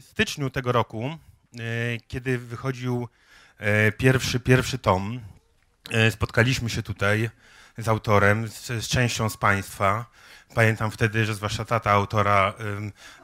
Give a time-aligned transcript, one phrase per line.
[0.00, 1.58] Styczniu tego roku, e,
[2.08, 3.08] kiedy wychodził
[3.58, 5.20] e, pierwszy, pierwszy tom,
[5.90, 7.30] e, spotkaliśmy się tutaj
[7.78, 10.06] z autorem, z, z częścią z Państwa.
[10.54, 12.54] Pamiętam wtedy, że zwłaszcza tata autora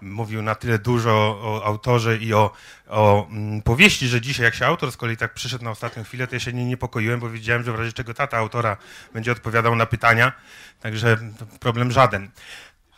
[0.00, 1.12] mówił na tyle dużo
[1.42, 2.52] o autorze i o,
[2.88, 6.26] o mm, powieści, że dzisiaj jak się autor z kolei tak przyszedł na ostatnią chwilę,
[6.26, 8.76] to ja się nie niepokoiłem, bo wiedziałem, że w razie czego tata autora
[9.14, 10.32] będzie odpowiadał na pytania,
[10.80, 11.16] także
[11.60, 12.30] problem żaden.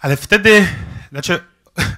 [0.00, 0.68] Ale wtedy,
[1.10, 1.44] znaczy,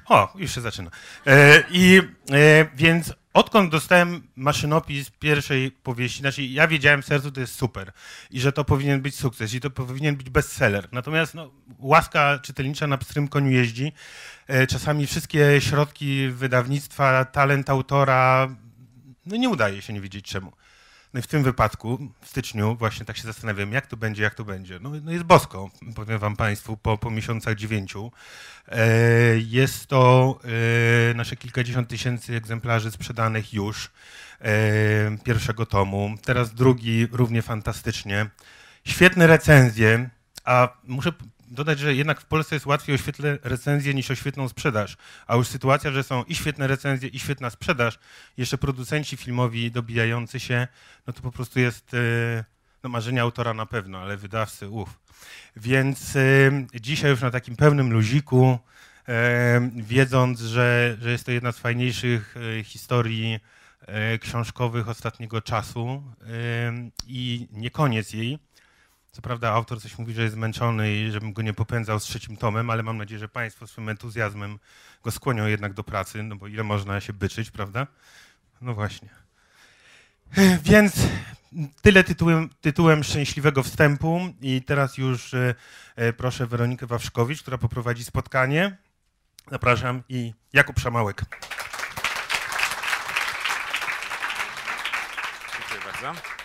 [0.08, 0.90] o, już się zaczyna.
[1.26, 2.02] E, I
[2.32, 7.92] e, więc odkąd dostałem maszynopis pierwszej powieści, znaczy ja wiedziałem w sercu, to jest super
[8.30, 10.88] i że to powinien być sukces i to powinien być bestseller.
[10.92, 13.92] Natomiast no, łaska czytelnicza na pstrym koniu jeździ.
[14.46, 18.48] E, czasami wszystkie środki wydawnictwa, talent autora,
[19.26, 20.52] no nie udaje się nie wiedzieć czemu.
[21.14, 24.34] No i w tym wypadku, w styczniu, właśnie tak się zastanawiam, jak to będzie, jak
[24.34, 24.78] to będzie.
[24.82, 28.12] No, no jest bosko, powiem wam państwu, po, po miesiącach dziewięciu.
[28.68, 28.86] E,
[29.38, 30.38] jest to
[31.10, 33.90] e, nasze kilkadziesiąt tysięcy egzemplarzy sprzedanych już
[34.40, 34.50] e,
[35.24, 36.14] pierwszego tomu.
[36.24, 38.26] Teraz drugi równie fantastycznie.
[38.84, 40.10] Świetne recenzje,
[40.44, 41.12] a muszę
[41.50, 44.96] dodać, że jednak w Polsce jest łatwiej o świetne recenzje niż o świetną sprzedaż.
[45.26, 47.98] A już sytuacja, że są i świetne recenzje, i świetna sprzedaż,
[48.36, 50.68] jeszcze producenci filmowi dobijający się,
[51.06, 52.44] no to po prostu jest e,
[52.82, 54.98] no marzenie autora na pewno, ale wydawcy, uff.
[55.56, 58.58] Więc y, dzisiaj już na takim pełnym luziku,
[59.08, 59.12] y,
[59.82, 63.40] wiedząc, że, że jest to jedna z fajniejszych historii
[64.20, 66.02] książkowych ostatniego czasu
[67.06, 68.38] i nie koniec jej,
[69.12, 72.36] co prawda autor coś mówi, że jest zmęczony i żebym go nie popędzał z trzecim
[72.36, 74.58] tomem, ale mam nadzieję, że Państwo swym entuzjazmem
[75.02, 77.86] go skłonią jednak do pracy, no bo ile można się byczyć, prawda?
[78.60, 79.08] No właśnie.
[80.62, 80.92] Więc
[81.82, 85.54] tyle tytułem, tytułem szczęśliwego wstępu i teraz już e,
[85.96, 88.76] e, proszę Weronikę Wawrzkowicz, która poprowadzi spotkanie.
[89.50, 91.24] Zapraszam i Jakub Szamałek.
[95.52, 96.39] Dziękuję bardzo.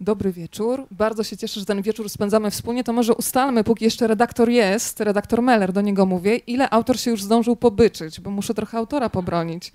[0.00, 0.86] Dobry wieczór.
[0.90, 2.84] Bardzo się cieszę, że ten wieczór spędzamy wspólnie.
[2.84, 7.10] To może ustalmy, póki jeszcze redaktor jest, redaktor Meller, do niego mówię, ile autor się
[7.10, 9.72] już zdążył pobyczyć, bo muszę trochę autora pobronić.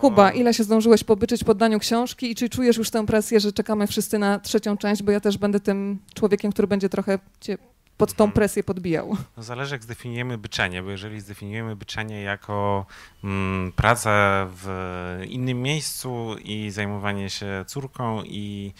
[0.00, 3.52] Kuba, ile się zdążyłeś pobyczyć po daniu książki i czy czujesz już tę presję, że
[3.52, 7.58] czekamy wszyscy na trzecią część, bo ja też będę tym człowiekiem, który będzie trochę cię
[7.98, 8.32] pod tą mhm.
[8.32, 9.16] presję podbijał.
[9.36, 12.86] No zależy jak zdefiniujemy byczenie, bo jeżeli zdefiniujemy byczenie jako
[13.24, 14.68] mm, pracę w
[15.28, 18.72] innym miejscu i zajmowanie się córką i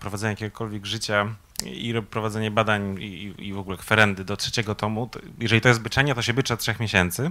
[0.00, 5.20] prowadzenie jakiegokolwiek życia i prowadzenie badań i, i w ogóle kwerendy do trzeciego tomu, to
[5.40, 7.30] jeżeli to jest byczenie, to się bycza trzech miesięcy.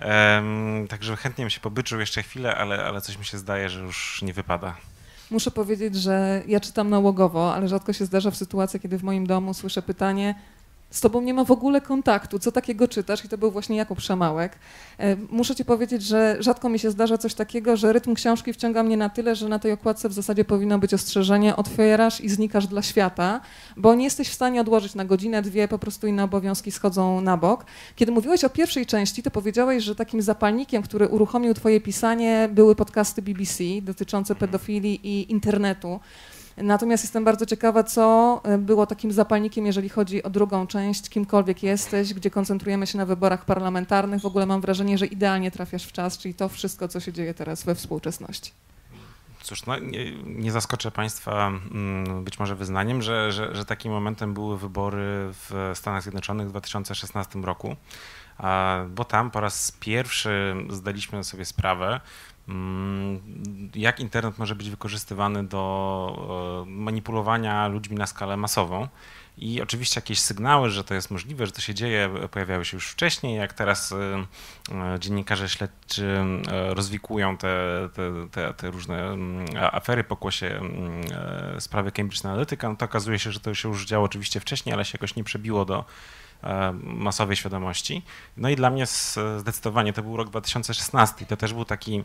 [0.00, 3.80] Um, także chętnie bym się pobyczył jeszcze chwilę, ale, ale coś mi się zdaje, że
[3.80, 4.76] już nie wypada.
[5.30, 9.26] Muszę powiedzieć, że ja czytam nałogowo, ale rzadko się zdarza w sytuacji, kiedy w moim
[9.26, 10.34] domu słyszę pytanie,
[10.92, 14.00] z tobą nie ma w ogóle kontaktu, co takiego czytasz i to był właśnie Jakub
[14.00, 14.58] Szamałek.
[14.98, 18.82] E, muszę ci powiedzieć, że rzadko mi się zdarza coś takiego, że rytm książki wciąga
[18.82, 22.66] mnie na tyle, że na tej okładce w zasadzie powinno być ostrzeżenie, otwierasz i znikasz
[22.66, 23.40] dla świata,
[23.76, 27.36] bo nie jesteś w stanie odłożyć na godzinę, dwie, po prostu inne obowiązki schodzą na
[27.36, 27.64] bok.
[27.96, 32.74] Kiedy mówiłeś o pierwszej części, to powiedziałeś, że takim zapalnikiem, który uruchomił twoje pisanie, były
[32.74, 36.00] podcasty BBC dotyczące pedofilii i internetu.
[36.56, 41.62] Natomiast jestem bardzo ciekawa, co e, było takim zapalnikiem, jeżeli chodzi o drugą część, kimkolwiek
[41.62, 44.20] jesteś, gdzie koncentrujemy się na wyborach parlamentarnych.
[44.22, 47.34] W ogóle mam wrażenie, że idealnie trafiasz w czas, czyli to wszystko, co się dzieje
[47.34, 48.52] teraz we współczesności.
[49.42, 54.34] Cóż, no, nie, nie, zaskoczę Państwa mm, być może wyznaniem, że, że, że takim momentem
[54.34, 57.76] były wybory w Stanach Zjednoczonych w 2016 roku,
[58.88, 62.00] bo tam po raz pierwszy zdaliśmy sobie sprawę,
[63.74, 68.88] jak internet może być wykorzystywany do e, manipulowania ludźmi na skalę masową.
[69.38, 72.88] I oczywiście jakieś sygnały, że to jest możliwe, że to się dzieje, pojawiały się już
[72.88, 73.96] wcześniej, jak teraz e,
[74.94, 76.18] e, dziennikarze śledczy
[76.68, 82.84] rozwikują te, te, te, te różne mm, afery pokłosie mm, sprawy Cambridge Analytica, no to
[82.84, 85.84] okazuje się, że to się już działo oczywiście wcześniej, ale się jakoś nie przebiło do
[86.82, 88.02] masowej świadomości.
[88.36, 88.84] No i dla mnie
[89.38, 92.04] zdecydowanie to był rok 2016 to też był taki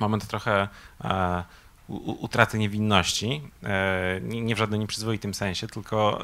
[0.00, 0.68] moment trochę
[1.04, 1.44] e,
[2.18, 6.22] utraty niewinności, e, nie w żadnym nieprzyzwoitym sensie, tylko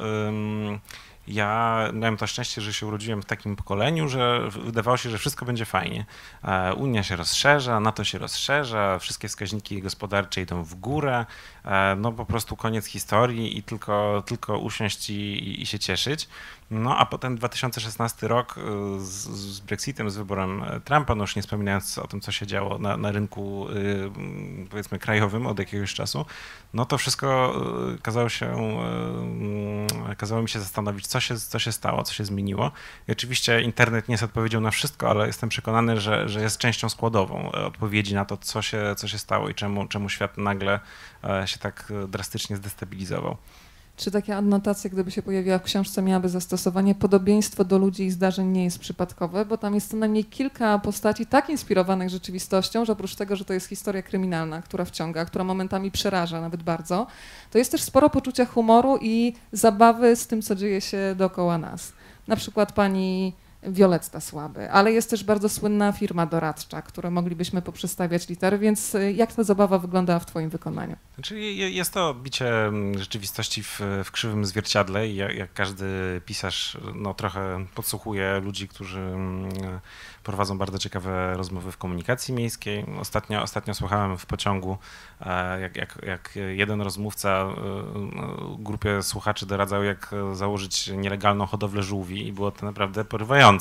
[1.27, 5.45] ja miałem to szczęście, że się urodziłem w takim pokoleniu, że wydawało się, że wszystko
[5.45, 6.05] będzie fajnie.
[6.43, 11.25] E, Unia się rozszerza, NATO się rozszerza, wszystkie wskaźniki gospodarcze idą w górę,
[11.97, 16.27] no po prostu koniec historii i tylko, tylko usiąść i, i się cieszyć.
[16.71, 18.61] No a potem 2016 rok y,
[18.99, 22.47] z, z, Brexitem, z wyborem e, Trumpa, no już nie wspominając o tym, co się
[22.47, 23.67] działo na, na rynku
[24.69, 26.25] powiedzmy krajowym od jakiegoś czasu,
[26.73, 27.55] no to wszystko
[28.01, 28.55] kazało się,
[30.17, 32.71] kazało mi się zastanowić, co się, co się stało, co się zmieniło.
[33.07, 36.89] I oczywiście internet nie jest odpowiedzią na wszystko, ale jestem przekonany, że, że jest częścią
[36.89, 40.79] składową odpowiedzi na to, co się, co się stało i czemu, czemu świat nagle
[41.45, 43.37] się tak drastycznie zdestabilizował.
[43.97, 46.95] Czy takie adnotacje, gdyby się pojawiła w książce, miałaby zastosowanie?
[46.95, 51.25] Podobieństwo do ludzi i zdarzeń nie jest przypadkowe, bo tam jest co najmniej kilka postaci
[51.25, 55.91] tak inspirowanych rzeczywistością, że oprócz tego, że to jest historia kryminalna, która wciąga, która momentami
[55.91, 57.07] przeraża nawet bardzo,
[57.51, 61.93] to jest też sporo poczucia humoru i zabawy z tym, co dzieje się dookoła nas.
[62.27, 63.33] Na przykład pani
[63.67, 69.13] Violetta Słaby, ale jest też bardzo słynna firma doradcza, które moglibyśmy poprzestawiać litery, więc y,
[69.13, 70.95] jak ta zabawa wyglądała w Twoim wykonaniu?
[71.21, 75.85] Czyli znaczy, jest to bicie mm, rzeczywistości w, w krzywym zwierciadle i jak, jak, każdy
[76.25, 79.49] pisarz no, trochę podsłuchuje ludzi, którzy mm,
[80.23, 82.85] prowadzą bardzo ciekawe rozmowy w komunikacji miejskiej.
[82.99, 84.77] Ostatnio, ostatnio słuchałem w pociągu,
[85.21, 87.53] e, jak, jak, jak jeden rozmówca e,
[88.59, 93.54] grupie słuchaczy doradzał, jak założyć nielegalną hodowlę żółwi i było to naprawdę porywające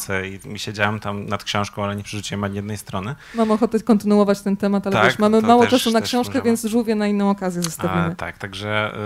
[0.54, 3.14] i siedziałem tam nad książką, ale nie przerzuciłem ani jednej strony.
[3.34, 6.44] Mam ochotę kontynuować ten temat, ale tak, wiesz, mamy mało też, czasu na książkę, możemy.
[6.44, 8.04] więc żółwie na inną okazję zostawimy.
[8.04, 8.98] A, tak, także y,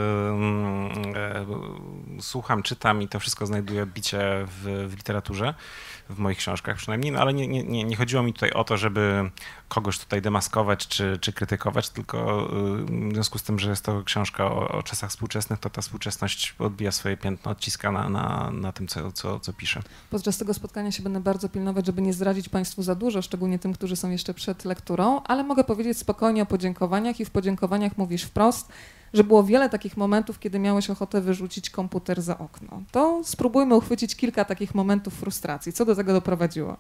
[2.19, 5.55] y, słucham, czytam i to wszystko znajduję bicie w, w literaturze
[6.11, 9.31] w moich książkach przynajmniej, no ale nie, nie, nie chodziło mi tutaj o to, żeby
[9.69, 12.49] kogoś tutaj demaskować czy, czy krytykować, tylko
[12.81, 15.83] y, w związku z tym, że jest to książka o, o czasach współczesnych, to ta
[15.83, 19.83] współczesność odbija swoje piętno, odciska na, na, na tym, co, co, co piszę.
[20.11, 23.73] Podczas tego spotkania się będę bardzo pilnować, żeby nie zdradzić Państwu za dużo, szczególnie tym,
[23.73, 28.23] którzy są jeszcze przed lekturą, ale mogę powiedzieć spokojnie o podziękowaniach i w podziękowaniach mówisz
[28.23, 28.73] wprost,
[29.15, 32.83] że było wiele takich momentów, kiedy miałeś ochotę wyrzucić komputer za okno.
[32.93, 35.73] To spróbujmy uchwycić kilka takich momentów frustracji.
[35.73, 36.77] Co do tego doprowadziło?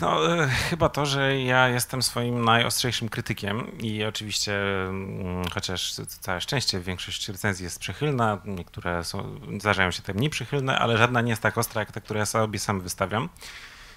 [0.00, 4.54] No, e, chyba to, że ja jestem swoim najostrzejszym krytykiem i oczywiście,
[4.88, 10.78] mm, chociaż całe szczęście większość recenzji jest przychylna, niektóre są, zdarzają się te mniej przychylne,
[10.78, 13.28] ale żadna nie jest tak ostra jak ta, którą ja sobie sam wystawiam.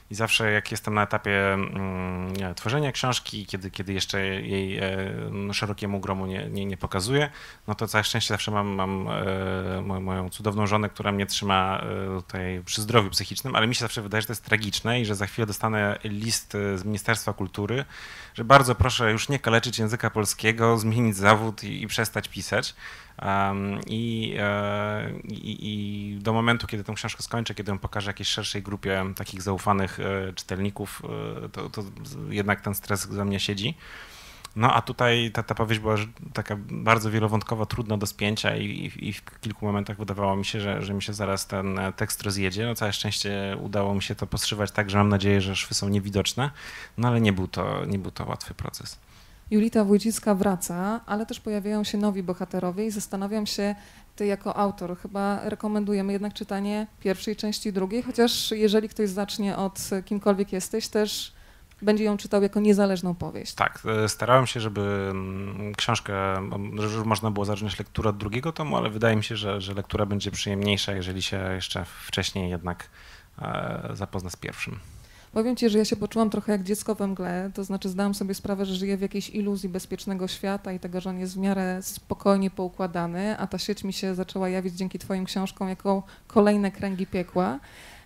[0.10, 6.00] I zawsze jak jestem na etapie mm, tworzenia książki, kiedy, kiedy jeszcze jej e, szerokiemu
[6.00, 7.30] gromu nie, nie, nie pokazuję,
[7.68, 12.22] no to całe szczęście zawsze mam, mam e, moją cudowną żonę, która mnie trzyma e,
[12.22, 15.16] tutaj przy zdrowiu psychicznym, ale mi się zawsze wydaje, że to jest tragiczne i że
[15.16, 17.86] za chwilę dostanę list z Ministerstwa Kultury,
[18.34, 22.76] że bardzo proszę już nie kaleczyć języka polskiego, zmienić zawód i, i przestać pisać.
[23.88, 28.62] I, e, i, i, do momentu, kiedy tę książkę skończę, kiedy ją pokażę jakiejś szerszej
[28.62, 31.02] grupie takich zaufanych e, czytelników,
[31.46, 31.84] e, to, to
[32.30, 33.78] jednak ten stres za mnie siedzi.
[34.56, 35.96] No a tutaj ta, ta powieść była
[36.34, 40.82] taka bardzo wielowątkowa, trudna do spięcia i, i, w kilku momentach wydawało mi się, że,
[40.82, 42.66] że mi się zaraz ten tekst rozjedzie.
[42.66, 45.90] No całe szczęście udało mi się to postrzywać tak, że mam nadzieję, że szwy są
[45.90, 46.52] niewidoczne,
[46.98, 49.05] no ale nie był to, nie był to łatwy proces.
[49.52, 53.76] Julita Wójcicka wraca, ale też pojawiają się nowi bohaterowie i zastanawiam się,
[54.16, 59.90] ty jako autor chyba rekomendujemy jednak czytanie pierwszej części drugiej, chociaż jeżeli ktoś zacznie od
[60.06, 61.36] kimkolwiek jesteś, też
[61.82, 63.54] będzie ją czytał jako niezależną powieść.
[63.54, 64.82] Tak, e, starałem się, żeby
[65.12, 66.14] mm, książkę,
[66.78, 70.06] że można było zacząć lekturę od drugiego tomu, ale wydaje mi się, że, że lektura
[70.06, 72.90] będzie przyjemniejsza, jeżeli się jeszcze wcześniej jednak
[73.42, 74.80] e, zapozna z pierwszym.
[75.36, 78.34] Powiem ci, że ja się poczułam trochę jak dziecko we mgle, to znaczy zdałam sobie
[78.34, 81.80] sprawę, że żyję w jakiejś iluzji bezpiecznego świata i tego, że on jest w miarę
[81.82, 87.08] spokojnie poukładany, a ta sieć mi się zaczęła jawić dzięki twoim książkom jako kolejne kręgi
[87.08, 87.60] piekła.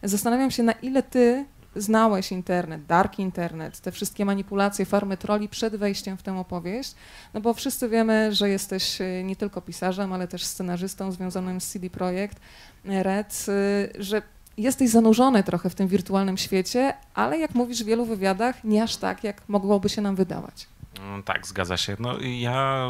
[0.03, 1.45] Zastanawiam się, na ile ty
[1.75, 6.95] znałeś internet, dark internet, te wszystkie manipulacje, farmy troli przed wejściem w tę opowieść,
[7.33, 11.67] no bo wszyscy wiemy, że jesteś e, nie tylko pisarzem, ale też scenarzystą związanym z
[11.67, 12.39] CD Projekt
[12.86, 14.21] Red, e, że
[14.60, 18.98] jesteś zanurzony trochę w tym wirtualnym świecie, ale jak mówisz w wielu wywiadach, nie aż
[18.98, 20.68] tak, jak mogłoby się nam wydawać.
[21.00, 21.96] Mm, tak, zgadza się.
[22.00, 22.89] No, ja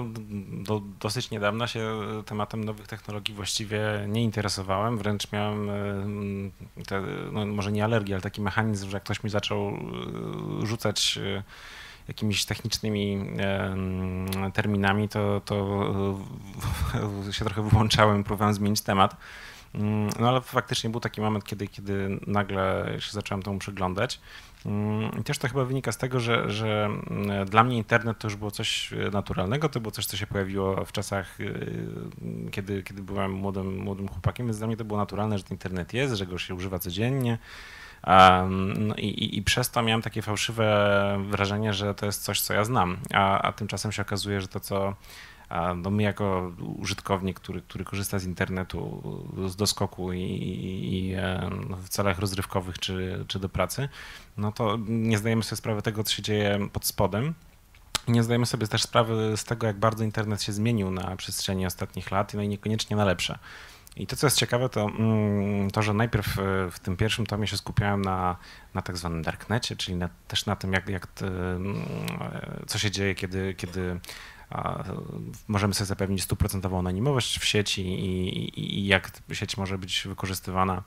[0.63, 6.51] do, dosyć niedawna się tematem nowych technologii właściwie nie interesowałem, wręcz miałem mm,
[6.87, 11.19] te, no, może nie alergię, ale taki mechanizm, że jak ktoś mi zaczął e, rzucać
[11.23, 11.43] e,
[12.07, 13.25] jakimiś technicznymi
[14.53, 15.65] terminami, to, to
[17.31, 19.15] się trochę wyłączałem, próbowałem zmienić temat.
[19.75, 24.19] Mm, no ale faktycznie był taki moment, kiedy, kiedy nagle się zacząłem temu przyglądać.
[24.65, 28.27] Mm, I też to chyba wynika z tego, że, że mm, dla mnie internet to
[28.27, 31.85] już było coś naturalnego, to było coś, co się pojawiło w czasach, y,
[32.51, 35.93] kiedy, kiedy byłem młodym, młodym chłopakiem, więc dla mnie to było naturalne, że ten internet
[35.93, 37.37] jest, że go się używa codziennie.
[38.77, 42.53] No i, i, i, przez to miałem takie fałszywe wrażenie, że to jest coś, co
[42.53, 44.95] ja znam, a, a tymczasem się okazuje, że to, co
[45.75, 49.03] no my jako użytkownik, który, który korzysta z internetu
[49.47, 51.15] z doskoku i, i,
[51.69, 53.89] no, w celach rozrywkowych czy, czy do pracy,
[54.37, 57.33] no to nie zdajemy sobie sprawy tego, co się dzieje pod spodem.
[58.07, 62.11] Nie zdajemy sobie też sprawy z tego, jak bardzo internet się zmienił na przestrzeni ostatnich
[62.11, 63.39] lat, no i niekoniecznie na lepsze.
[63.95, 66.37] I to, co jest ciekawe, to mm, to, że najpierw
[66.71, 68.37] w tym pierwszym tomie się skupiałem na,
[68.73, 71.85] na tak zwanym darknecie, czyli na, też na tym, jak, jak mm,
[72.67, 73.99] co się dzieje, kiedy, kiedy
[75.47, 78.27] możemy sobie zapewnić stuprocentową anonimowość w sieci i,
[78.59, 80.83] i, i, jak sieć może być wykorzystywana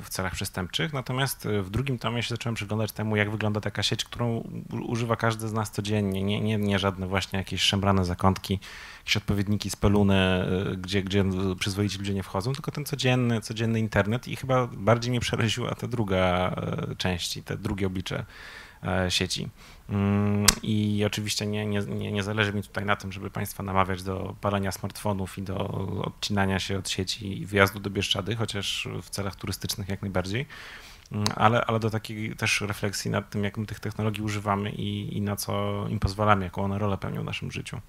[0.00, 0.92] w celach przestępczych.
[0.92, 4.50] Natomiast w drugim tomie się zacząłem przyglądać temu, jak wygląda taka sieć, którą
[4.86, 6.22] używa każdy z nas codziennie.
[6.22, 8.58] Nie, nie, nie żadne właśnie jakieś szemrane zakątki,
[8.98, 10.48] jakieś odpowiedniki spelune,
[10.78, 11.24] gdzie, gdzie
[11.58, 15.88] przyzwoici ludzie nie wchodzą, tylko ten codzienny, codzienny internet i chyba bardziej mnie przeraziła ta
[15.88, 18.24] druga e, część, te drugie oblicze
[18.82, 19.48] e, sieci.
[19.88, 24.02] Mm, I oczywiście nie, nie, nie, nie zależy mi tutaj na tym, żeby Państwa namawiać
[24.02, 25.56] do palenia smartfonów i do
[26.04, 30.46] odcinania się od sieci i wyjazdu do Bieszczady, chociaż w celach turystycznych jak najbardziej,
[31.12, 35.16] mm, ale, ale do takiej też refleksji nad tym, jak my tych technologii używamy i,
[35.16, 37.80] i na co im pozwalamy, jaką one rolę pełnią w naszym życiu.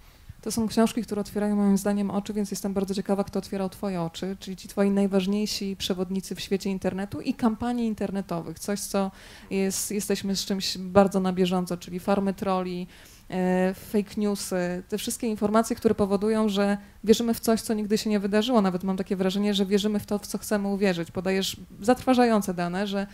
[0.42, 4.02] To są książki, które otwierają moim zdaniem oczy, więc jestem bardzo ciekawa, kto otwierał Twoje
[4.02, 8.60] oczy, czyli ci Twoi najważniejsi przewodnicy w świecie internetu i kampanii internetowych.
[8.60, 9.12] Coś, co
[9.50, 12.88] jest, jesteśmy z czymś bardzo na bieżąco, czyli farmy troli,
[13.30, 18.10] e, fake newsy, te wszystkie informacje, które powodują, że wierzymy w coś, co nigdy się
[18.10, 18.62] nie wydarzyło.
[18.62, 21.12] Nawet mam takie wrażenie, że wierzymy w to, w co chcemy uwierzyć.
[21.12, 23.08] Podajesz zatrważające dane, że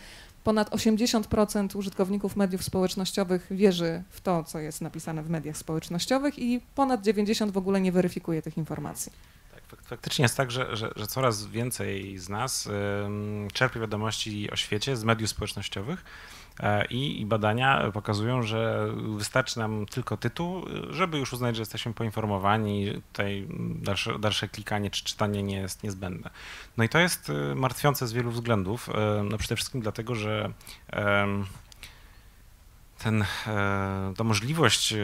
[0.46, 6.62] Ponad 80% użytkowników mediów społecznościowych wierzy w to, co jest napisane w mediach społecznościowych i
[6.76, 9.12] ponad 90% w ogóle nie weryfikuje tych informacji.
[9.52, 12.70] Tak, faktycznie jest tak, że, że, że coraz więcej z nas
[13.54, 16.06] czerpie wiadomości o świecie z mediów społecznościowych
[16.90, 22.94] I, I, badania pokazują, że wystarczy nam tylko tytuł, żeby już uznać, że jesteśmy poinformowani.
[22.94, 26.30] Tutaj dalsze, dalsze klikanie czy czytanie nie jest niezbędne.
[26.78, 28.90] No i to jest e, martwiące z wielu względów.
[28.90, 30.52] E, no przede wszystkim dlatego, że
[33.06, 34.98] ten, e, ta możliwość e,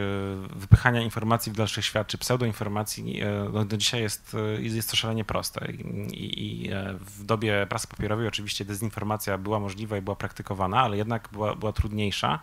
[0.56, 5.26] wypychania informacji w dalszy świat, czy pseudoinformacji, e, no, do dzisiaj jest, jest to szalenie
[5.26, 5.72] proste.
[6.12, 11.30] I, I, w dobie prasy papierowej oczywiście dezinformacja była możliwa i była praktykowana, ale jednak
[11.32, 12.40] była, była trudniejsza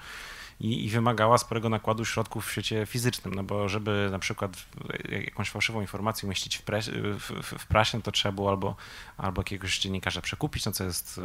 [0.61, 4.65] i, i, wymagała sporego nakładu środków w świecie fizycznym, no bo żeby na przykład
[5.09, 8.77] jakąś fałszywą informację umieścić w, pres, w, w, w prasie, no to trzeba było albo,
[9.17, 11.23] albo jakiegoś dziennikarza przekupić, no co jest e,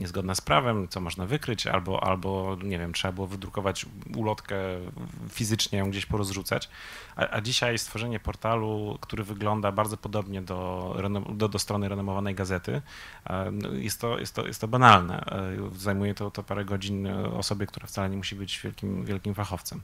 [0.00, 4.56] niezgodne z prawem, co można wykryć, albo, albo nie wiem, trzeba było wydrukować ulotkę
[5.32, 6.68] fizycznie, ją gdzieś porozrzucać.
[7.16, 10.96] A, a dzisiaj stworzenie portalu, który wygląda bardzo podobnie do,
[11.30, 12.82] do, do strony renomowanej gazety,
[13.24, 15.20] e, no jest to, jest to, jest to banalne.
[15.20, 17.06] E, zajmuje to, to parę godzin
[17.36, 19.80] osobie, która wcale nie musi być wielkim, wielkim fachowcem.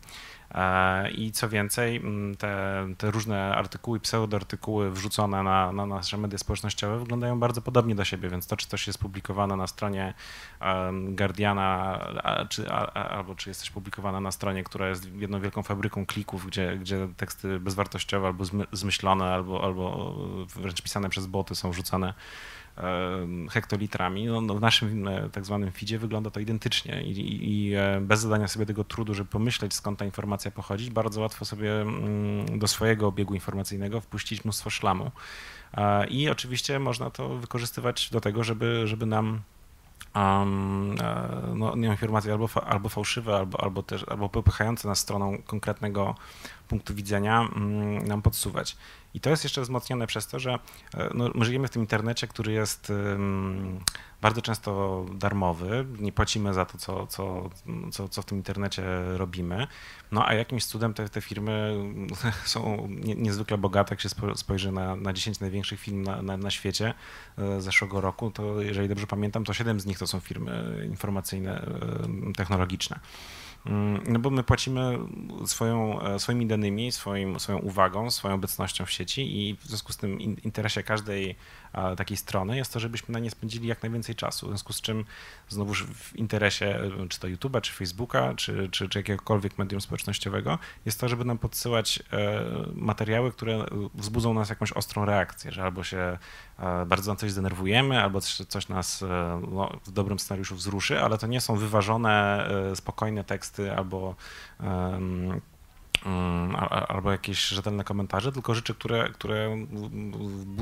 [0.50, 2.02] E, I co więcej,
[2.38, 8.04] te, te różne artykuły, pseudoartykuły wrzucone na, na nasze media społecznościowe wyglądają bardzo podobnie do
[8.04, 10.14] siebie, więc to, czy coś jest publikowane na stronie
[11.08, 12.00] Guardiana,
[12.48, 16.76] czy, albo czy jest coś publikowane na stronie, która jest jedną wielką fabryką klików, gdzie,
[16.78, 20.14] gdzie teksty bezwartościowe albo zmyślone, albo, albo
[20.56, 22.14] wręcz pisane przez boty są wrzucane
[23.50, 24.26] hektolitrami.
[24.26, 28.00] No, no, w naszym e, tak zwanym feedzie wygląda to identycznie I, i, i, e,
[28.00, 32.58] bez zadania sobie tego trudu, żeby pomyśleć skąd ta informacja pochodzi, bardzo łatwo sobie mm,
[32.58, 35.10] do swojego obiegu informacyjnego wpuścić mnóstwo szlamu.
[36.08, 39.40] I oczywiście można to wykorzystywać do tego, żeby, żeby nam
[40.16, 40.94] um,
[41.54, 46.14] no, informacje albo, albo fałszywe, albo, albo też albo popychające nas stroną konkretnego
[46.68, 48.76] punktu widzenia um, nam podsuwać.
[49.14, 50.58] I to jest jeszcze wzmocnione przez to, że
[50.94, 53.80] e, no, my żyjemy w tym internecie, który jest um,
[54.26, 57.50] bardzo często darmowy, nie płacimy za to, co, co,
[57.92, 58.82] co, co w tym internecie
[59.16, 59.66] robimy,
[60.12, 61.76] no a jakimś cudem te, te firmy
[62.44, 66.50] są nie, niezwykle bogate, jak się spojrzy na, na 10 największych firm na, na, na
[66.50, 66.94] świecie
[67.38, 71.60] e, zeszłego roku, to jeżeli dobrze pamiętam, to 7 z nich to są firmy informacyjne,
[71.60, 73.00] e, technologiczne.
[73.66, 74.98] Mm, no bo my płacimy
[75.46, 79.96] swoją, e, swoimi danymi, swoim, swoją uwagą, swoją obecnością w sieci i w związku z
[79.96, 81.36] tym interesie każdej
[81.96, 84.46] takiej strony jest to, żebyśmy na nie spędzili jak najwięcej czasu.
[84.46, 85.04] W związku z czym
[85.48, 90.58] znowuż w interesie e, czy to YouTube'a, czy Facebooka, czy, czy, czy jakiegokolwiek medium społecznościowego
[90.86, 92.42] jest to, żeby nam podsyłać e,
[92.74, 96.18] materiały, które wzbudzą nas jakąś ostrą reakcję, że albo się
[96.86, 99.04] bardzo na coś zdenerwujemy, albo coś nas
[99.52, 104.14] no, w dobrym scenariuszu wzruszy, ale to nie są wyważone, spokojne teksty albo
[104.60, 105.40] Mm,
[106.88, 109.56] albo jakieś rzetelne komentarze, tylko rzeczy, które, które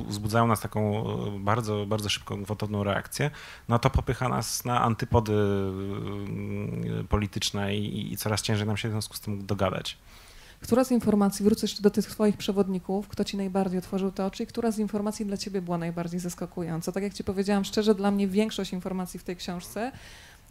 [0.08, 1.04] wzbudzają nas taką
[1.36, 3.30] e, bardzo, bardzo szybką, gwałtowną reakcję,
[3.68, 8.90] no to popycha nas na antypody mm, polityczne i, i coraz ciężej nam się w
[8.90, 9.98] związku z tym dogadać.
[10.60, 14.42] Która z informacji, wrócę jeszcze do tych Twoich przewodników, kto Ci najbardziej otworzył te oczy
[14.42, 16.92] i która z informacji dla Ciebie była najbardziej zaskakująca?
[16.92, 19.92] Tak jak Ci powiedziałam szczerze, dla mnie większość informacji w tej książce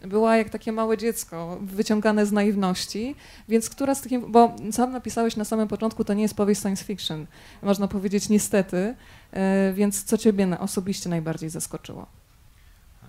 [0.03, 3.15] była jak takie małe dziecko, wyciągane z naiwności,
[3.50, 6.83] więc która z tych, bo sam napisałeś na samym początku, to nie jest powieść science
[6.83, 7.27] fiction,
[7.62, 8.95] można powiedzieć niestety,
[9.31, 12.22] e, więc co ciebie osobiście najbardziej zaskoczyło?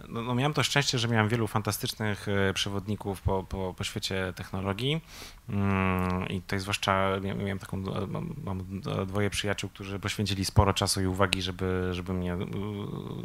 [0.08, 4.32] No, no, miałem to szczęście, że miałem wielu fantastycznych e, przewodników po, po, po świecie
[4.36, 5.00] technologii
[5.48, 8.06] mm, i tutaj zwłaszcza miałem taką, e,
[8.44, 12.38] mam, dwoje przyjaciół, którzy poświęcili sporo czasu i uwagi, żeby, żeby mnie e,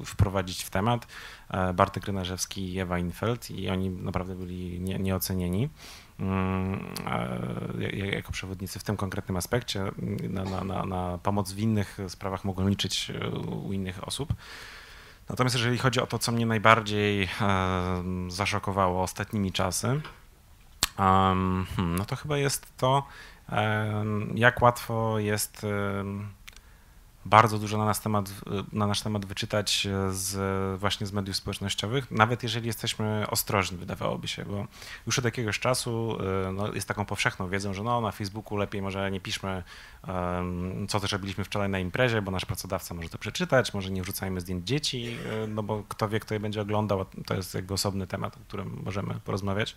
[0.06, 1.08] wprowadzić w temat.
[1.74, 5.70] Bartek Rynarzewski i Ewa Infeld i oni naprawdę byli nie, nieocenieni
[6.20, 6.94] mm,
[8.14, 9.92] jako przewodnicy w tym konkretnym aspekcie.
[10.30, 13.12] Na, na, na, na pomoc w innych sprawach mogą liczyć
[13.64, 14.34] u innych osób.
[15.30, 17.30] Natomiast jeżeli chodzi o to, co mnie najbardziej
[18.28, 20.02] zaszokowało ostatnimi czasy,
[21.00, 23.04] um, no to chyba jest to,
[24.36, 25.66] jak łatwo jest
[27.26, 28.30] bardzo dużo na nasz temat,
[28.74, 34.46] na nasz temat wyczytać z, właśnie z mediów społecznościowych, nawet jeżeli jesteśmy ostrożni, wydawałoby się,
[34.46, 34.66] bo
[35.06, 36.18] już od jakiegoś czasu
[36.54, 39.64] no, jest taką powszechną wiedzą, że no, na Facebooku lepiej może nie piszmy,
[40.90, 44.42] co też robiliśmy wczoraj na imprezie, bo nasz pracodawca może to przeczytać, może nie wrzucajmy
[44.42, 48.38] zdjęć dzieci, no bo kto wie, kto je będzie oglądał, to jest jakby osobny temat,
[48.38, 49.76] o którym możemy porozmawiać.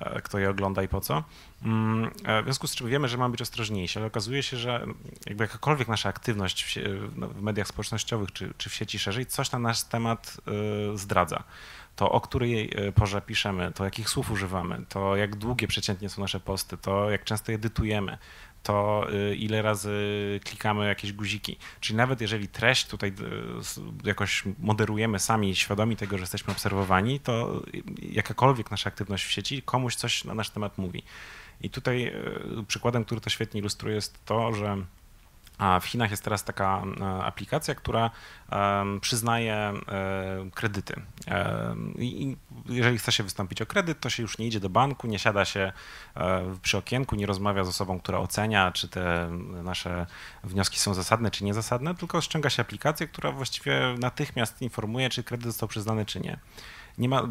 [0.00, 1.24] E, kto je ogląda i po co.
[1.64, 4.86] Mm, e, w związku z czym wiemy, że mamy być ostrożniejsi, ale okazuje się, że
[5.26, 9.52] jakby jakakolwiek nasza aktywność w, no, w mediach społecznościowych czy, czy w sieci szerzej coś
[9.52, 10.36] na nasz temat
[10.92, 11.44] e, zdradza
[11.96, 16.40] to o której porze piszemy, to jakich słów używamy, to jak długie przeciętnie są nasze
[16.40, 18.18] posty, to jak często edytujemy,
[18.64, 19.90] to y, ile razy
[20.44, 21.56] klikamy jakieś guziki.
[21.80, 27.62] Czyli nawet jeżeli treść tutaj y, jakoś moderujemy sami, świadomi tego, że jesteśmy obserwowani, to
[28.02, 31.02] jakakolwiek nasza aktywność w sieci komuś coś na nasz temat mówi.
[31.60, 34.76] I tutaj y, przykładem, który to świetnie ilustruje, jest to, że
[35.58, 38.10] a w Chinach jest teraz taka e, aplikacja, która
[39.00, 39.74] przyznaje e,
[40.54, 40.94] kredyty.
[41.98, 42.36] I
[42.68, 45.44] jeżeli chce się wystąpić o kredyt, to się już nie idzie do banku, nie siada
[45.44, 45.72] się
[46.16, 49.30] e, przy okienku, nie rozmawia z osobą, która ocenia, czy te
[49.64, 50.06] nasze
[50.44, 55.46] wnioski są zasadne, czy niezasadne, tylko ściąga się aplikację, która właściwie natychmiast informuje, czy kredyt
[55.46, 56.38] został przyznany, czy nie
[56.98, 57.22] nie ma,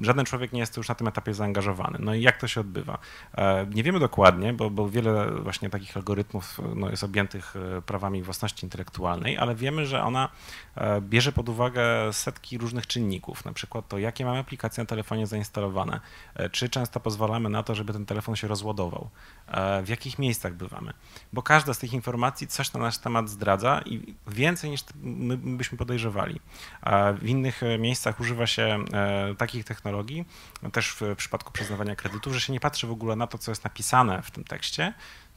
[0.00, 1.98] żaden człowiek nie jest już na tym etapie zaangażowany.
[2.00, 2.98] No i jak to się odbywa?
[3.34, 8.22] E, nie wiemy dokładnie, bo, bo wiele właśnie takich algorytmów no, jest objętych e, prawami
[8.22, 10.28] własności intelektualnej, ale wiemy, że ona
[10.74, 15.26] e, bierze pod uwagę setki różnych czynników, na przykład to, jakie mamy aplikacje na telefonie
[15.26, 16.00] zainstalowane,
[16.52, 19.08] czy często pozwalamy na to, żeby ten telefon się rozładował,
[19.82, 20.92] w jakich miejscach bywamy,
[21.32, 25.78] bo każda z tych informacji coś na nasz temat zdradza i więcej niż my byśmy
[25.78, 26.40] podejrzewali.
[27.18, 28.84] W innych miejscach używa się
[29.38, 30.24] takich technologii,
[30.72, 33.64] też w przypadku przyznawania kredytów, że się nie patrzy w ogóle na to, co jest
[33.64, 34.92] napisane w tym tekście,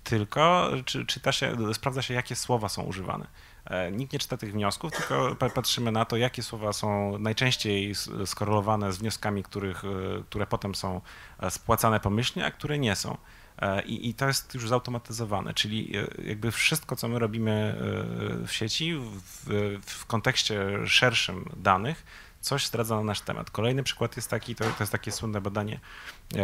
[0.05, 3.27] tylko czy, czyta się, sprawdza się, jakie słowa są używane.
[3.65, 8.93] E, nikt nie czyta tych wniosków, tylko patrzymy na to, jakie słowa są najczęściej skorelowane
[8.93, 11.01] z wnioskami, których, e, które potem są
[11.39, 13.17] e, spłacane pomyślnie, a które nie są.
[13.85, 15.93] I, I, to jest już zautomatyzowane, czyli
[16.25, 17.75] jakby wszystko, co my robimy
[18.47, 22.05] w sieci, w, w kontekście szerszym danych,
[22.45, 23.51] coś zdradza na nasz temat.
[23.51, 25.79] Kolejny przykład jest taki, to, to jest takie słynne badanie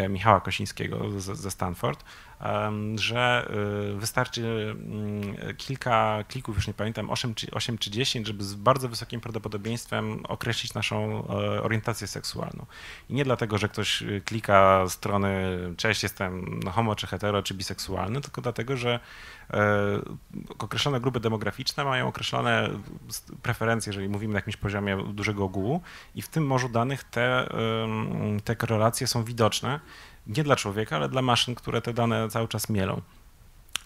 [0.09, 2.03] Michała Kosińskiego ze, Stanford,
[2.95, 3.51] że
[3.93, 8.55] y, wystarczy mm, kilka klików, już nie pamiętam, 8 czy, 8 czy 10, żeby z
[8.55, 12.65] bardzo wysokim prawdopodobieństwem określić naszą e, orientację seksualną.
[13.09, 18.41] I nie dlatego, że ktoś klika strony cześć, jestem homo, czy hetero, czy biseksualny, tylko
[18.41, 18.99] dlatego, że
[19.49, 19.59] e,
[20.59, 22.69] określone grupy demograficzne mają określone
[23.41, 25.81] preferencje, jeżeli mówimy na jakimś poziomie dużego ogółu
[26.15, 27.49] i w tym morzu danych te,
[28.43, 29.70] te korelacje są widoczne
[30.27, 33.01] nie dla człowieka, ale dla maszyn, które te dane cały czas mielą.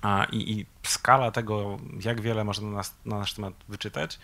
[0.02, 4.20] A, i, i skala tego, jak wiele można na, nas, na nasz temat wyczytać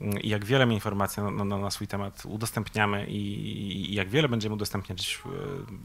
[0.00, 3.20] mm, i jak wiele informacji na, na, na swój temat udostępniamy i,
[3.90, 5.28] i, jak wiele będziemy udostępniać e,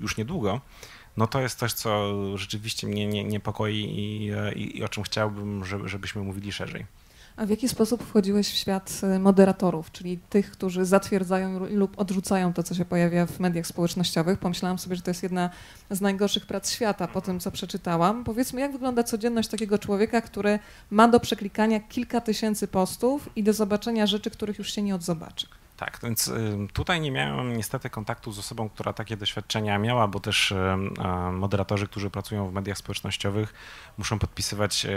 [0.02, 0.62] już niedługo,
[1.18, 5.66] no to jest coś, co rzeczywiście mnie nie, niepokoi i, i, i o czym chciałbym,
[5.66, 6.86] żeby, żebyśmy mówili szerzej.
[7.40, 12.54] A w jaki sposób wchodziłeś w świat y, moderatorów, czyli tych, którzy zatwierdzają lub odrzucają
[12.54, 14.40] to, co się pojawia w mediach społecznościowych?
[14.40, 15.50] Pomyślałam sobie, że to jest jedna
[15.90, 18.24] z najgorszych prac świata po tym, co przeczytałam.
[18.24, 23.54] Powiedzmy, jak wygląda codzienność takiego człowieka, który ma do przeklikania kilka tysięcy postów i do
[23.54, 25.48] zobaczenia rzeczy, których już się nie odzobaczy?
[25.80, 26.32] Tak, więc
[26.74, 30.54] tutaj nie miałem niestety kontaktu z osobą, która takie doświadczenia miała, bo też
[31.32, 33.54] moderatorzy, którzy pracują w mediach społecznościowych,
[33.98, 34.88] muszą podpisywać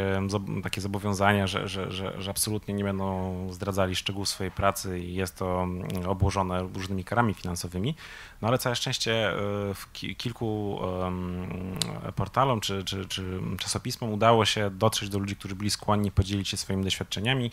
[0.62, 5.36] takie zobowiązania, że, że, że, że absolutnie nie będą zdradzali szczegółów swojej pracy i jest
[5.36, 5.66] to
[6.06, 7.94] obłożone różnymi karami finansowymi.
[8.42, 9.32] No ale całe szczęście
[9.74, 10.80] w kilku
[12.16, 16.56] portalom czy, czy, czy czasopismom udało się dotrzeć do ludzi, którzy byli skłonni podzielić się
[16.56, 17.50] swoimi doświadczeniami.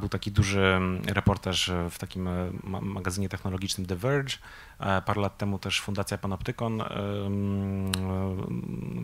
[0.00, 2.28] Był taki duży reportaż w takim
[2.80, 4.34] magazynie technologicznym The Verge.
[5.06, 6.82] Parę lat temu też Fundacja Panoptykon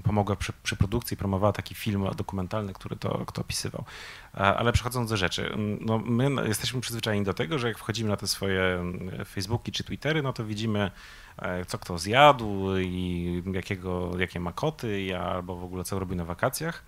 [0.05, 3.85] pomogła przy, przy produkcji, promowała taki film dokumentalny, który to kto opisywał.
[4.33, 8.29] Ale przechodząc do rzeczy, no my jesteśmy przyzwyczajeni do tego, że jak wchodzimy na te
[8.29, 8.85] swoje
[9.25, 10.91] Facebooki czy Twittery, no to widzimy
[11.39, 16.25] E, co kto zjadł i jakiego, jakie ma koty, albo w ogóle co robi na
[16.25, 16.85] wakacjach.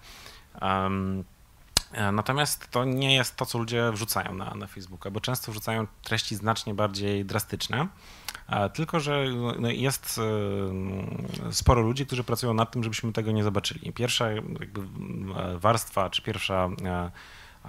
[0.63, 1.25] Um,
[2.13, 6.37] Natomiast to nie jest to, co ludzie wrzucają na, na Facebooka, bo często wrzucają treści
[6.37, 7.87] znacznie bardziej drastyczne.
[8.75, 9.25] Tylko, że
[9.59, 10.21] no, jest
[11.51, 13.93] sporo ludzi, którzy pracują nad tym, żebyśmy tego nie zobaczyli.
[13.93, 14.27] Pierwsza
[15.57, 16.69] warstwa, czy pierwsza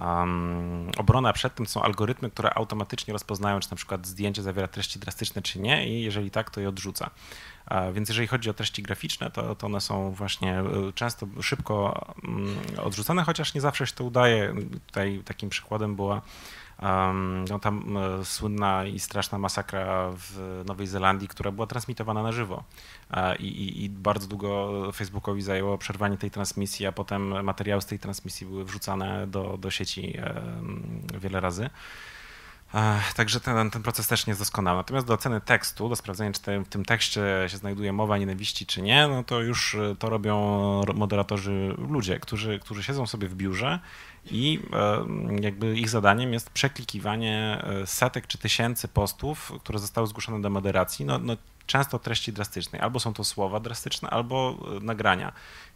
[0.00, 4.98] um, obrona przed tym są algorytmy, które automatycznie rozpoznają, czy na przykład zdjęcie zawiera treści
[4.98, 7.10] drastyczne, czy nie, i jeżeli tak, to je odrzuca.
[7.92, 12.56] Więc jeżeli chodzi o treści graficzne, to, to one są właśnie e, często szybko mm,
[12.82, 14.54] odrzucane, chociaż nie zawsze się to udaje.
[14.86, 16.22] Tutaj takim przykładem była
[17.50, 22.64] no, tam e, słynna i straszna masakra w Nowej Zelandii, która była transmitowana na żywo.
[23.38, 27.98] I, i, I, bardzo długo Facebookowi zajęło przerwanie tej transmisji, a potem materiały z tej
[27.98, 30.18] transmisji były wrzucane do, do sieci
[31.20, 31.70] wiele razy.
[33.16, 34.76] Także ten, ten proces też nie jest doskonały.
[34.76, 38.66] Natomiast do oceny tekstu, do sprawdzenia, czy te, w tym tekście się znajduje mowa nienawiści,
[38.66, 40.36] czy nie, no to już e, to robią
[40.94, 43.78] moderatorzy ludzie, którzy, którzy siedzą sobie w biurze
[44.30, 45.06] i e,
[45.42, 51.04] jakby ich zadaniem jest przeklikiwanie e, setek czy tysięcy postów, które zostały zgłoszone do moderacji.
[51.04, 51.36] No, no
[51.68, 52.82] często treści drastycznej.
[52.82, 55.32] Albo są to słowa drastyczne, albo nagrania.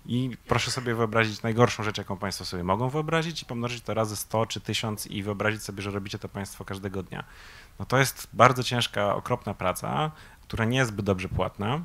[0.06, 4.16] I proszę sobie wyobrazić najgorszą rzecz, jaką Państwo sobie mogą wyobrazić i pomnożyć to razy
[4.16, 7.24] 100 czy 1000 i wyobrazić sobie, że robicie to Państwo każdego dnia.
[7.78, 10.10] No to jest bardzo ciężka, okropna praca,
[10.42, 11.82] która nie jest zbyt dobrze płatna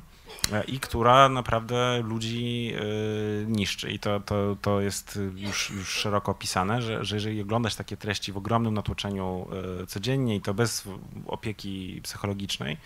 [0.52, 3.90] e, i która naprawdę ludzi e, niszczy.
[3.90, 8.32] I to, to, to jest już, już szeroko opisane, że, że jeżeli oglądasz takie treści
[8.32, 9.48] w ogromnym natłoczeniu
[9.82, 10.84] e, codziennie i to bez
[11.26, 12.78] opieki psychologicznej, E,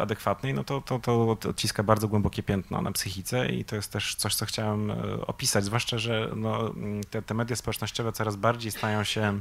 [0.00, 4.14] adekwatnej, no to, to, to odciska bardzo głębokie piętno na psychice i to jest też
[4.14, 6.74] coś, co chciałem e, opisać, zwłaszcza, że no,
[7.10, 9.40] te, te media społecznościowe coraz bardziej stają się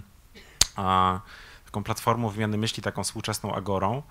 [0.75, 1.19] a,
[1.65, 4.03] taką platformą wymiany myśli, taką współczesną agorą.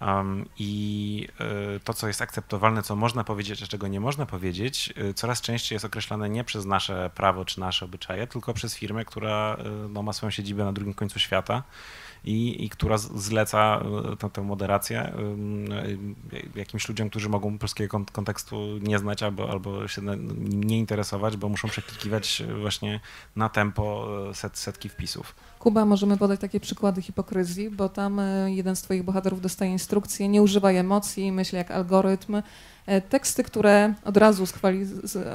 [0.00, 1.28] Um, I
[1.76, 5.40] y, to, co jest akceptowalne, co można powiedzieć, a czego nie można powiedzieć, y, coraz
[5.40, 9.56] częściej jest określane nie przez nasze prawo czy nasze obyczaje, tylko przez firmę, która
[9.86, 11.62] y, no, ma swoją siedzibę na drugim końcu świata
[12.24, 13.82] i, i która zleca
[14.22, 15.12] e, tę, moderację e,
[16.58, 21.48] jakimś ludziom, którzy mogą polskiego kontekstu nie znać albo, albo się nim nie interesować, bo
[21.48, 23.00] muszą przeklikiwać właśnie
[23.36, 25.34] na tempo e, set, setki wpisów.
[25.58, 30.42] Kuba, możemy podać takie przykłady hipokryzji, bo tam jeden z twoich bohaterów dostaje instrukcję, nie
[30.42, 32.42] używaj emocji, myśl jak algorytm.
[33.08, 34.44] Teksty, które od razu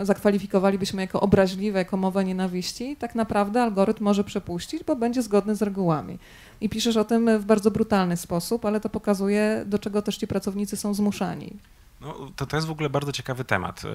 [0.02, 5.62] zakwalifikowalibyśmy jako obraźliwe, jako mowę nienawiści, tak naprawdę algorytm może przepuścić, bo będzie zgodny z
[5.62, 6.20] regułami
[6.62, 10.28] i piszesz o tym w bardzo brutalny sposób, ale to pokazuje, do czego też ci
[10.28, 11.58] pracownicy są zmuszani.
[12.02, 13.88] No, to, to jest w ogóle bardzo ciekawy temat, y,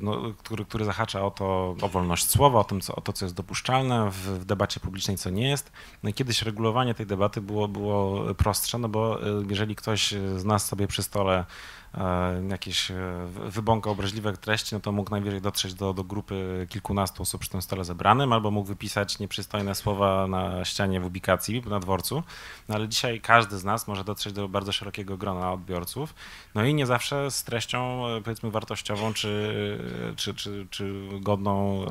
[0.00, 3.24] no, który, który zahacza o to, o wolność słowa, o, tym, co, o to, co
[3.24, 5.72] jest dopuszczalne w, w, debacie publicznej, co nie jest.
[6.02, 10.44] No i kiedyś regulowanie tej debaty było, było prostsze, no bo y, jeżeli ktoś z
[10.44, 11.44] nas sobie przy stole
[12.48, 12.94] jakieś e,
[13.26, 17.62] wybąka obraźliwe treści, no to mógł najwyżej dotrzeć do, do grupy kilkunastu osób przy tym
[17.62, 22.22] stole zebranym, albo mógł wypisać nieprzystojne słowa na ścianie w ubikacji, na dworcu.
[22.68, 26.14] No ale dzisiaj każdy z nas może dotrzeć do bardzo szerokiego grona odbiorców,
[26.54, 29.54] no i nie zawsze z treścią e, powiedzmy wartościową, czy,
[30.16, 31.84] czy, czy, czy godną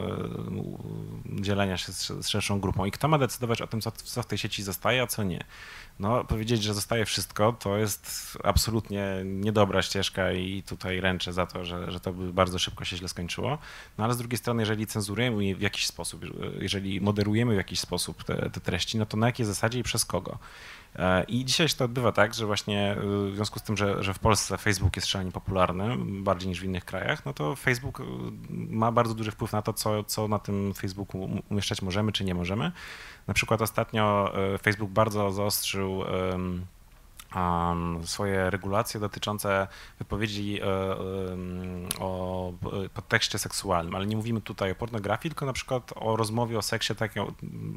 [1.26, 2.86] dzielenia się z, z szerszą grupą.
[2.86, 5.44] I kto ma decydować o tym, co, co w tej sieci zostaje, a co nie?
[5.99, 11.65] No, powiedzieć, że zostaje wszystko, to jest absolutnie niedobra ścieżka i tutaj ręczę za to,
[11.65, 13.58] że, że to by bardzo szybko się źle skończyło.
[13.97, 16.25] No ale z drugiej strony, jeżeli cenzurujemy w jakiś sposób,
[16.60, 20.06] jeżeli moderujemy w jakiś sposób te, te treści, no to na jakiej zasadzie i przez
[20.06, 20.38] kogo?
[20.95, 22.95] E, I dzisiaj się to odbywa tak, że właśnie e,
[23.32, 26.63] w związku z tym, że, że w Polsce Facebook jest szalenie popularny, bardziej niż w
[26.63, 28.03] innych krajach, no to Facebook e,
[28.49, 32.36] ma bardzo duży wpływ na to, co, co na tym Facebooku umieszczać możemy czy nie
[32.36, 32.71] możemy.
[33.27, 36.03] Na przykład ostatnio Facebook bardzo zaostrzył
[38.04, 39.67] swoje regulacje dotyczące
[40.00, 40.65] wypowiedzi e,
[42.00, 42.54] o
[42.93, 46.96] podtekście seksualnym, ale nie mówimy tutaj o pornografii, tylko na przykład o rozmowie o seksie
[46.96, 47.24] takiej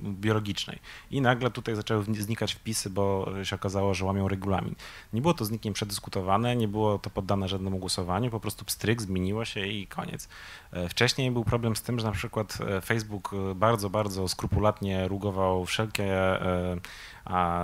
[0.03, 0.79] biologicznej.
[1.11, 4.75] I nagle tutaj zaczęły znikać wpisy, bo się okazało, że łamią regulamin.
[5.13, 9.03] Nie było to z nikim przedyskutowane, nie było to poddane żadnemu głosowaniu, po prostu pstryk,
[9.03, 10.29] zmieniło się i koniec.
[10.73, 15.67] E, wcześniej był problem z tym, że na przykład e, Facebook bardzo, bardzo skrupulatnie rugował
[15.67, 16.17] wszelkie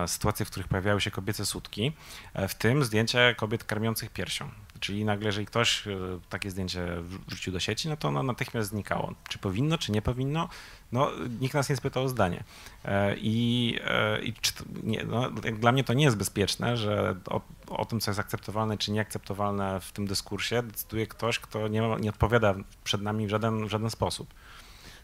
[0.07, 1.93] sytuacje, w których pojawiały się kobiece sutki,
[2.35, 4.51] e, w tym zdjęcia kobiet karmiących piersią.
[4.81, 5.85] Czyli nagle, jeżeli ktoś
[6.29, 6.87] takie zdjęcie
[7.29, 9.15] wrzucił do sieci, no to ono natychmiast znikało.
[9.29, 10.49] Czy powinno, czy nie powinno?
[10.93, 12.45] No, nikt nas nie spytał o zdanie.
[13.17, 13.79] I,
[14.23, 18.11] i to, nie, no, dla mnie to nie jest bezpieczne, że o, o, tym, co
[18.11, 23.27] jest akceptowalne czy nieakceptowalne w tym dyskursie, decyduje ktoś, kto nie, nie odpowiada przed nami
[23.27, 24.35] w żaden, w żaden sposób.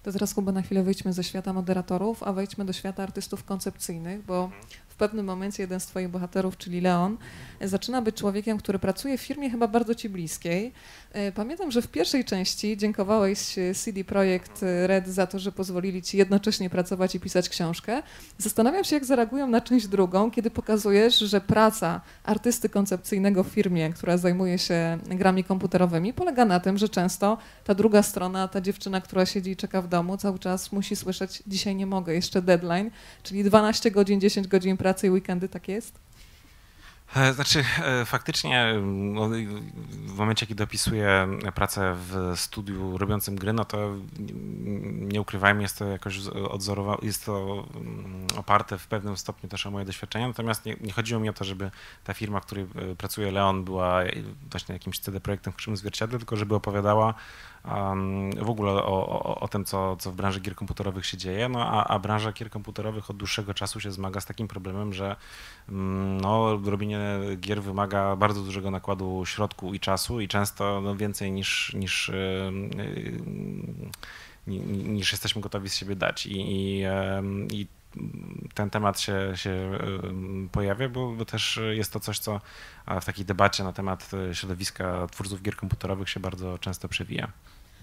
[0.03, 4.25] To teraz, Kuba, na chwilę wyjdźmy ze świata moderatorów, a wejdźmy do świata artystów koncepcyjnych,
[4.25, 4.51] bo
[4.88, 7.17] w pewnym momencie jeden z twoich bohaterów, czyli Leon,
[7.61, 10.73] zaczyna być człowiekiem, który pracuje w firmie chyba bardzo ci bliskiej.
[11.13, 16.03] E, pamiętam, że w pierwszej części dziękowałeś e, CD Projekt Red za to, że pozwolili
[16.03, 18.03] ci jednocześnie pracować i pisać książkę.
[18.39, 23.93] Zastanawiam się, jak zareagują na część drugą, kiedy pokazujesz, że praca artysty koncepcyjnego w firmie,
[23.93, 29.01] która zajmuje się grami komputerowymi, polega na tym, że często ta druga strona, ta dziewczyna,
[29.01, 32.91] która siedzi i czeka w domu, cały czas musi słyszeć, dzisiaj nie mogę, jeszcze deadline,
[33.23, 36.09] czyli 12 godzin, 10 godzin pracy i weekendy, tak jest?
[37.17, 39.29] E, znaczy, e, faktycznie no,
[40.07, 43.95] w momencie, kiedy opisuję pracę w studiu robiącym gry, no to
[44.93, 49.71] nie ukrywajmy, jest to jakoś odzorowane, jest to mm, oparte w pewnym stopniu też o
[49.71, 51.71] moje doświadczenia, natomiast nie, nie, chodziło mi o to, żeby
[52.05, 54.01] ta firma, w której e, pracuje Leon, była
[54.51, 57.15] właśnie jakimś CD projektem w krzywym zwierciadle, tylko żeby opowiadała
[58.41, 61.67] w ogóle o, o, o, tym, co, co w branży gier komputerowych się dzieje, no
[61.67, 65.17] a, a branża gier komputerowych od dłuższego czasu się zmaga z takim problemem, że
[65.69, 67.01] um, no, robienie
[67.37, 73.79] gier wymaga bardzo dużego nakładu środku i czasu i często no, więcej niż, niż yy,
[74.67, 76.27] niż jesteśmy gotowi z siebie dać.
[76.27, 76.85] I, i,
[77.51, 77.67] i
[78.55, 79.79] ten temat się, się
[80.53, 82.41] pojawia, bo, bo, też jest to coś, co
[83.01, 87.33] w takiej debacie na temat środowiska twórców gier komputerowych się bardzo często przewija.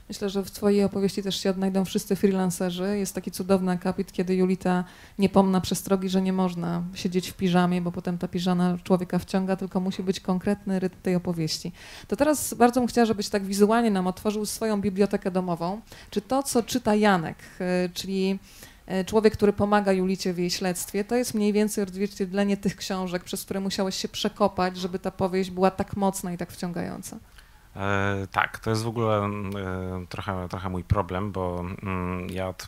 [0.09, 2.97] Myślę, że w Twojej opowieści też się odnajdą wszyscy freelancerzy.
[2.97, 4.83] Jest taki cudowny akapit, kiedy Julita
[5.19, 9.55] nie pomna przestrogi, że nie można siedzieć w piżamie, bo potem ta piżama człowieka wciąga,
[9.55, 11.71] tylko musi być konkretny rytm tej opowieści.
[12.07, 15.81] To teraz bardzo bym chciała, żebyś tak wizualnie nam otworzył swoją bibliotekę domową.
[16.09, 17.37] Czy to, co czyta Janek,
[17.85, 18.39] y, czyli
[19.05, 23.45] człowiek, który pomaga Julicie w jej śledztwie, to jest mniej więcej odzwierciedlenie tych książek, przez
[23.45, 27.17] które musiałeś się przekopać, żeby ta powieść była tak mocna i tak wciągająca.
[27.75, 32.67] E, tak, to jest w ogóle e, trochę, trochę mój problem, bo mm, ja od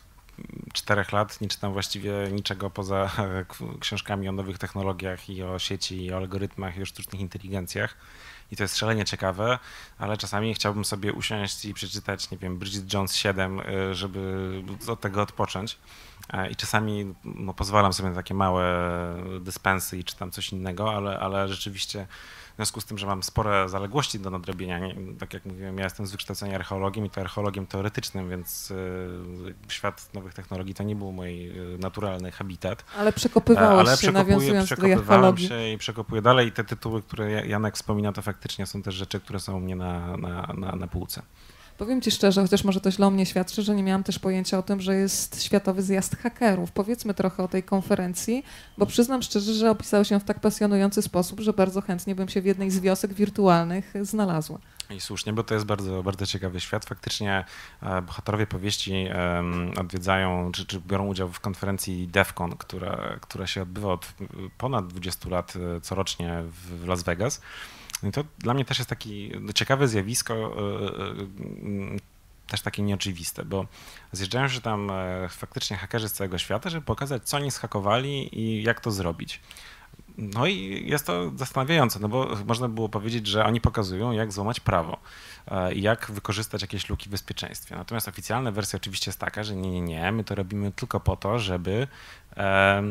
[0.72, 3.10] czterech lat nie czytam właściwie niczego poza
[3.80, 7.96] książkami o nowych technologiach i o sieci, i o algorytmach, i o sztucznych inteligencjach.
[8.50, 9.58] I to jest szalenie ciekawe,
[9.98, 14.50] ale czasami chciałbym sobie usiąść i przeczytać, nie wiem, Bridget Jones 7, e, żeby
[14.88, 15.78] od tego odpocząć.
[16.50, 18.64] I czasami no, pozwalam sobie na takie małe
[19.40, 22.06] dyspensy i czytam coś innego, ale, ale rzeczywiście
[22.58, 26.06] związku z tym, że mam spore zaległości do nadrobienia, nie, tak jak mówiłem, ja jestem
[26.06, 31.12] z wykształcenia archeologiem i to archeologiem teoretycznym, więc y, świat nowych technologii to nie był
[31.12, 32.84] mój y, naturalny habitat.
[32.96, 35.48] Ale przekopywałeś Ale się, nawiązując do archeologii.
[35.48, 39.20] się i przekopuję dalej i te tytuły, które Janek wspomina, to faktycznie są też rzeczy,
[39.20, 41.22] które są u mnie na, na, na, na półce.
[41.78, 44.58] Powiem Ci szczerze, chociaż może to źle o mnie świadczy, że nie miałam też pojęcia
[44.58, 46.72] o tym, że jest Światowy Zjazd Hakerów.
[46.72, 48.44] Powiedzmy trochę o tej konferencji,
[48.78, 52.42] bo przyznam szczerze, że opisałeś ją w tak pasjonujący sposób, że bardzo chętnie bym się
[52.42, 54.58] w jednej z wiosek wirtualnych znalazła.
[54.90, 56.84] I słusznie, bo to jest bardzo, bardzo ciekawy świat.
[56.84, 57.44] Faktycznie
[57.82, 59.06] e, bohaterowie powieści
[59.80, 64.12] odwiedzają, czy, czy biorą udział w konferencji DEFCON, która, która się odbywa od
[64.58, 67.40] ponad 20 lat e, corocznie w Las Vegas.
[68.02, 69.10] I to dla mnie też jest takie
[69.54, 71.98] ciekawe zjawisko, e, e,
[72.46, 73.66] też takie nieoczywiste, bo
[74.12, 78.62] zjeżdżają się tam e, faktycznie hakerzy z całego świata, żeby pokazać, co oni schakowali i
[78.62, 79.40] jak to zrobić.
[80.18, 84.60] No i jest to zastanawiające, no bo można było powiedzieć, że oni pokazują, jak złamać
[84.60, 84.98] prawo
[85.74, 87.76] i jak wykorzystać jakieś luki w bezpieczeństwie.
[87.76, 91.16] Natomiast oficjalna wersja oczywiście jest taka, że nie, nie, nie, my to robimy tylko po
[91.16, 91.88] to, żeby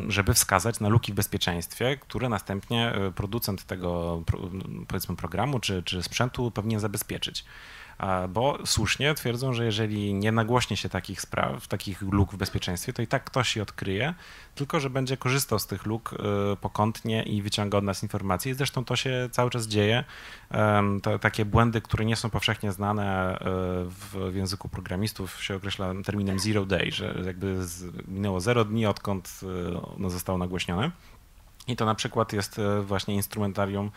[0.08, 4.24] żeby wskazać na luki w bezpieczeństwie, które następnie e, producent tego
[4.88, 7.46] powiedzmy programu czy, czy sprzętu powinien zabezpieczyć
[8.30, 13.02] bo słusznie twierdzą, że jeżeli nie nagłośnie się takich spraw, takich luk w bezpieczeństwie, to
[13.02, 14.14] i tak ktoś je odkryje,
[14.56, 18.56] tylko że będzie korzystał z tych luk e, pokątnie i wyciąga od nas informacje.
[18.56, 20.04] Zresztą to się cały czas dzieje.
[21.04, 23.40] To, takie błędy, które nie są powszechnie znane e,
[23.90, 27.58] w języku programistów, się określa terminem zero day, że jakby
[28.08, 29.40] minęło zero dni, odkąd
[29.74, 30.92] e, ono zostało nagłośnione.
[31.68, 33.92] I to na przykład jest właśnie instrumentarium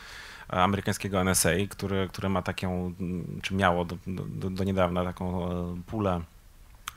[0.48, 2.94] amerykańskiego NSA, które, które ma taką,
[3.42, 6.20] czy miało do, do, do niedawna taką e, pulę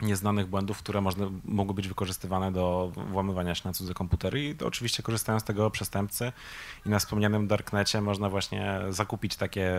[0.02, 5.02] nieznanych błędów, które można, mogły być wykorzystywane do włamywania się na cudze komputery i oczywiście
[5.02, 6.32] korzystają z tego przestępcy
[6.86, 9.76] i na wspomnianym darknecie można właśnie zakupić takie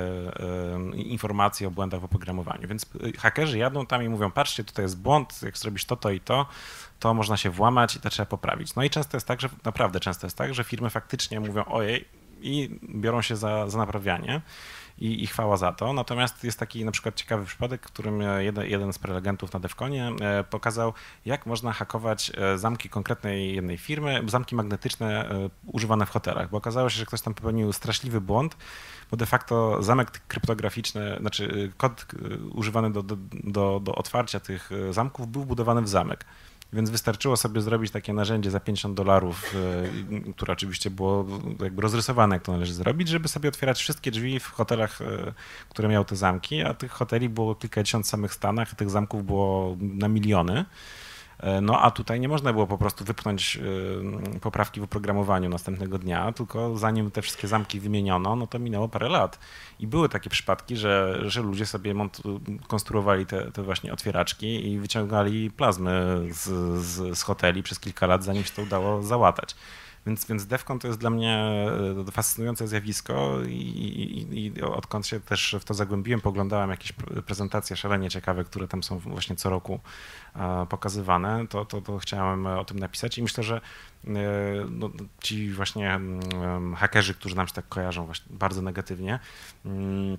[0.94, 2.68] y, informacje o błędach w oprogramowaniu.
[2.68, 6.12] Więc e, hakerzy jadą tam i mówią, patrzcie, tutaj jest błąd, jak zrobisz to, to
[6.12, 6.46] i to,
[7.00, 8.76] to można się włamać i to trzeba poprawić.
[8.76, 12.06] No i często jest tak, że naprawdę często jest tak, że firmy faktycznie mówią, ojej,
[12.42, 14.42] i biorą się za, za naprawianie.
[14.98, 15.94] I, i chwała za to.
[15.94, 20.12] Natomiast jest taki na przykład ciekawy przypadek, w którym jeden, jeden z prelegentów na Defconie
[20.50, 20.94] pokazał,
[21.26, 25.30] jak można hakować zamki konkretnej jednej firmy, zamki magnetyczne
[25.66, 28.58] używane w hotelach, bo okazało się, że ktoś tam popełnił straszliwy błąd,
[29.12, 32.06] bo de facto zamek kryptograficzny, znaczy kod
[32.54, 36.26] używany do, do, do, do otwarcia tych zamków był budowany w zamek.
[36.74, 39.56] Więc wystarczyło sobie zrobić takie narzędzie za 50 dolarów,
[40.28, 41.26] e, które oczywiście było
[41.60, 45.34] jakby rozrysowane, jak to należy zrobić, żeby sobie otwierać wszystkie drzwi w hotelach, e,
[45.70, 49.26] które miały te zamki, a tych hoteli było kilkadziesiąt w samych Stanach, a tych zamków
[49.26, 50.66] było na miliony.
[51.40, 53.60] E, no a tutaj nie można było po prostu wypchnąć
[54.36, 58.90] e, poprawki w oprogramowaniu następnego dnia, tylko zanim te wszystkie zamki wymieniono, no to minęło
[58.90, 59.40] parę lat.
[59.80, 61.96] I były takie przypadki, że, że ludzie sobie
[62.68, 66.44] konstruowali te, te właśnie otwieraczki i wyciągali plazmy z,
[66.84, 69.56] z, z hoteli przez kilka lat, zanim się to udało załatać.
[70.06, 71.38] Więc, więc Defcon to jest dla mnie
[72.08, 76.92] e, fascynujące zjawisko i, i, i, odkąd się też w to zagłębiłem, poglądałem jakieś
[77.26, 79.80] prezentacje szalenie ciekawe, które tam są właśnie co roku
[80.36, 83.62] e, pokazywane, to, to, to chciałem o tym napisać i myślę, że
[84.08, 84.12] e,
[84.70, 84.90] no,
[85.20, 89.20] ci właśnie mm, hakerzy, którzy nam się tak kojarzą bardzo negatywnie,
[89.66, 90.18] mm,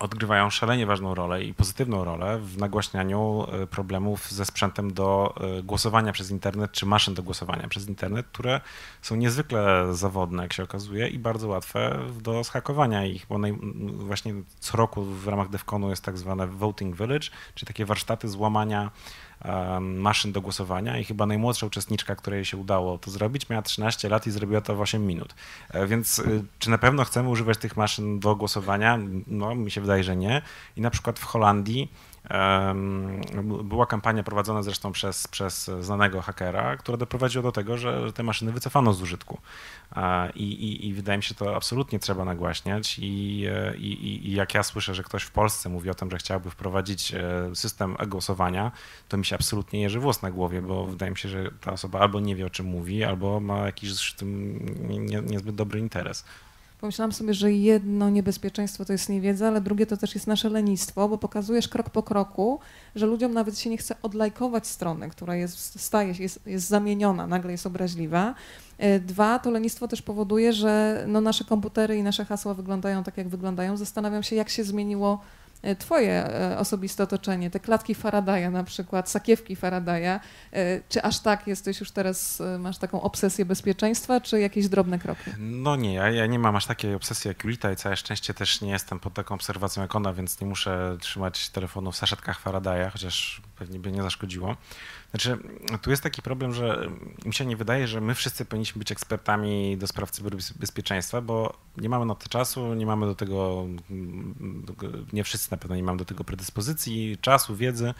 [0.00, 5.62] odgrywają szalenie ważną rolę i pozytywną rolę w nagłaśnianiu e, problemów ze sprzętem do e,
[5.62, 8.60] głosowania przez internet, czy maszyn do głosowania przez internet, które
[9.02, 13.38] są niezwykle zawodne, jak się okazuje, i bardzo łatwe do zhakowania ich, bo
[13.92, 18.90] właśnie co roku w ramach DEFCONu jest tak zwane Voting Village, czyli takie warsztaty złamania
[19.80, 24.26] maszyn do głosowania i chyba najmłodsza uczestniczka, której się udało to zrobić, miała 13 lat
[24.26, 25.34] i zrobiła to w 8 minut.
[25.70, 28.98] E, więc y, czy na pewno chcemy używać tych maszyn do głosowania?
[29.26, 30.42] No, mi się wydaje, że nie.
[30.76, 31.92] I na przykład w Holandii
[33.64, 38.52] była kampania prowadzona zresztą przez, przez znanego hakera, która doprowadziła do tego, że te maszyny
[38.52, 39.38] wycofano z użytku.
[40.34, 42.98] I, i, i wydaje mi się, to absolutnie trzeba nagłaśniać.
[42.98, 43.46] I,
[43.78, 47.14] i, I jak ja słyszę, że ktoś w Polsce mówi o tym, że chciałby wprowadzić
[47.14, 48.72] e, system głosowania,
[49.08, 52.00] to mi się absolutnie jeży włos na głowie, bo wydaje mi się, że ta osoba
[52.00, 54.58] albo nie wie o czym mówi, albo ma jakiś w tym
[55.06, 56.24] nie, niezbyt dobry interes.
[56.82, 61.08] Pomyślałam sobie, że jedno niebezpieczeństwo to jest niewiedza, ale drugie to też jest nasze lenistwo,
[61.08, 62.58] bo pokazujesz krok po kroku,
[62.94, 67.26] że ludziom nawet się nie chce odlajkować strony, która jest, staje się, jest, jest zamieniona,
[67.26, 68.34] nagle jest obraźliwa.
[68.78, 73.16] E, dwa, to lenistwo też powoduje, że no nasze komputery i nasze hasła wyglądają tak,
[73.16, 73.76] jak wyglądają.
[73.76, 75.20] Zastanawiam się, jak się zmieniło
[75.78, 80.20] twoje e, osobiste otoczenie, te klatki Faradaya na przykład, sakiewki Faradaya,
[80.52, 85.30] e, czy aż tak jesteś już teraz, masz taką obsesję bezpieczeństwa, czy jakieś drobne kroki?
[85.38, 88.60] No nie, ja, ja nie mam aż takiej obsesji jak Julita i całe szczęście też
[88.60, 92.90] nie jestem pod taką obserwacją jak ona, więc nie muszę trzymać telefonu w saszetkach Faradaya,
[92.90, 94.56] chociaż pewnie by nie zaszkodziło.
[95.10, 95.38] Znaczy,
[95.82, 96.88] tu jest taki problem, że
[97.24, 101.88] mi się nie wydaje, że my wszyscy powinniśmy być ekspertami do spraw cyberbezpieczeństwa, bo nie
[101.88, 103.66] mamy na to czasu, nie mamy do tego,
[105.12, 107.94] nie wszyscy na pewno nie mamy do tego predyspozycji, czasu, wiedzy.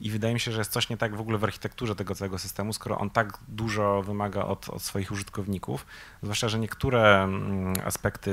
[0.00, 2.38] I wydaje mi się, że jest coś nie tak w ogóle w architekturze tego całego
[2.38, 5.86] systemu, skoro on tak dużo wymaga od, od swoich użytkowników,
[6.22, 8.32] zwłaszcza, że niektóre mm, aspekty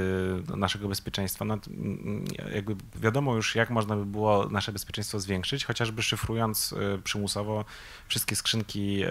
[0.57, 6.03] naszego bezpieczeństwa, no, mm, jakby wiadomo już, jak można by było nasze bezpieczeństwo zwiększyć, chociażby
[6.03, 6.54] szyfrując
[6.97, 7.65] y, przymusowo
[8.07, 9.03] wszystkie skrzynki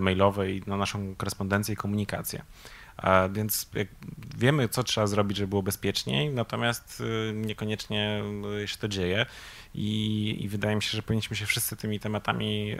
[0.00, 2.42] mailowe i na naszą korespondencję i komunikację.
[3.32, 3.70] Więc
[4.36, 8.22] wiemy, co trzeba zrobić, żeby było bezpieczniej, natomiast y, niekoniecznie
[8.62, 9.26] y, się to dzieje.
[9.74, 12.76] I, I, wydaje mi się, że powinniśmy się wszyscy tymi tematami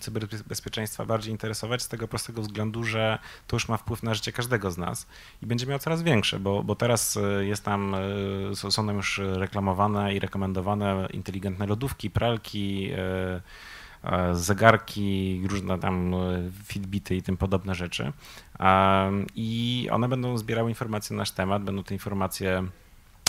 [0.00, 4.70] cyberbezpieczeństwa bardziej interesować z tego prostego względu, że to już ma wpływ na życie każdego
[4.70, 5.06] z nas
[5.42, 7.96] i będzie miał coraz większe, bo, bo teraz y, jest tam,
[8.70, 12.90] są nam już reklamowane i rekomendowane inteligentne lodówki, pralki,
[14.32, 16.18] zegarki, różne tam e,
[16.64, 18.12] fitbity i tym podobne rzeczy.
[19.34, 22.64] I one będą zbierały informacje na nasz temat, będą te informacje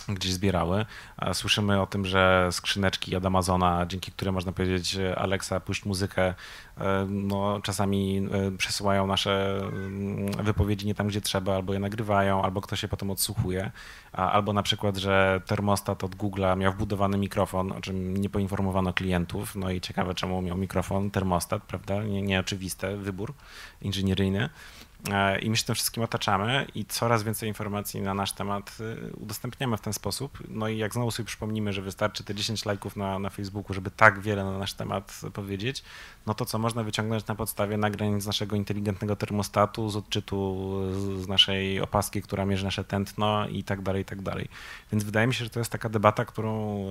[0.07, 0.85] gdzieś zbierały.
[1.33, 6.33] Słyszymy o tym, że skrzyneczki od Amazona, dzięki którym można powiedzieć Alexa, puść muzykę,
[6.77, 12.41] e, no, czasami e, przesyłają nasze mm, wypowiedzi nie tam, gdzie trzeba, albo je nagrywają,
[12.41, 13.71] albo ktoś się potem odsłuchuje.
[14.12, 19.55] Albo na przykład, że termostat od Google'a miał wbudowany mikrofon, o czym nie poinformowano klientów.
[19.55, 22.03] No i ciekawe, czemu miał mikrofon, termostat, prawda?
[22.03, 23.33] Nie, nieoczywisty wybór
[23.81, 24.49] inżynieryjny.
[25.07, 29.15] E, I my się tym wszystkim otaczamy i coraz więcej informacji na nasz temat y,
[29.15, 30.39] udostępniamy w ten sposób.
[30.47, 33.91] No i jak znowu sobie przypomnimy, że wystarczy te 10 lajków na, na Facebooku, żeby
[33.91, 35.83] tak wiele na nasz temat powiedzieć,
[36.25, 40.69] no to co można wyciągnąć na podstawie nagrań z naszego inteligentnego termostatu, z odczytu
[41.21, 44.47] z naszej opaski, która mierzy nasze tętno i tak dalej, i tak dalej.
[44.91, 46.85] Więc wydaje mi się, że to jest taka debata, którą,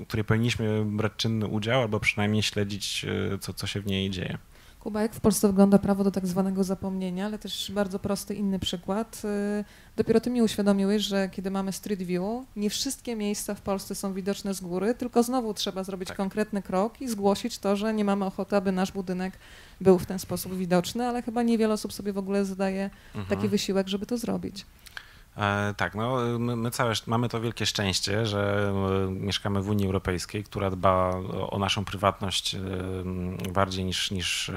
[0.00, 3.06] y, której powinniśmy brać czynny udział albo przynajmniej śledzić,
[3.40, 4.38] co, co się w niej dzieje.
[4.80, 8.58] Kuba, jak w Polsce wygląda prawo do tak zwanego zapomnienia, ale też bardzo prosty inny
[8.58, 9.22] przykład.
[9.24, 9.64] Y,
[9.96, 12.24] dopiero ty mi uświadomiłeś, że kiedy mamy Street View,
[12.56, 16.16] nie wszystkie miejsca w Polsce są widoczne z góry, tylko znowu trzeba zrobić tak.
[16.16, 19.38] konkretny krok i zgłosić to, że nie mamy ochoty, aby nasz budynek
[19.80, 23.26] był w ten sposób widoczny, ale chyba niewiele osób sobie w ogóle zadaje mhm.
[23.26, 24.66] taki wysiłek, żeby to zrobić.
[25.36, 28.72] E, tak, no my, my całe, mamy to wielkie szczęście, że
[29.08, 31.10] e, mieszkamy w Unii Europejskiej, która dba
[31.50, 32.58] o, naszą prywatność e,
[33.52, 34.50] bardziej niż, niż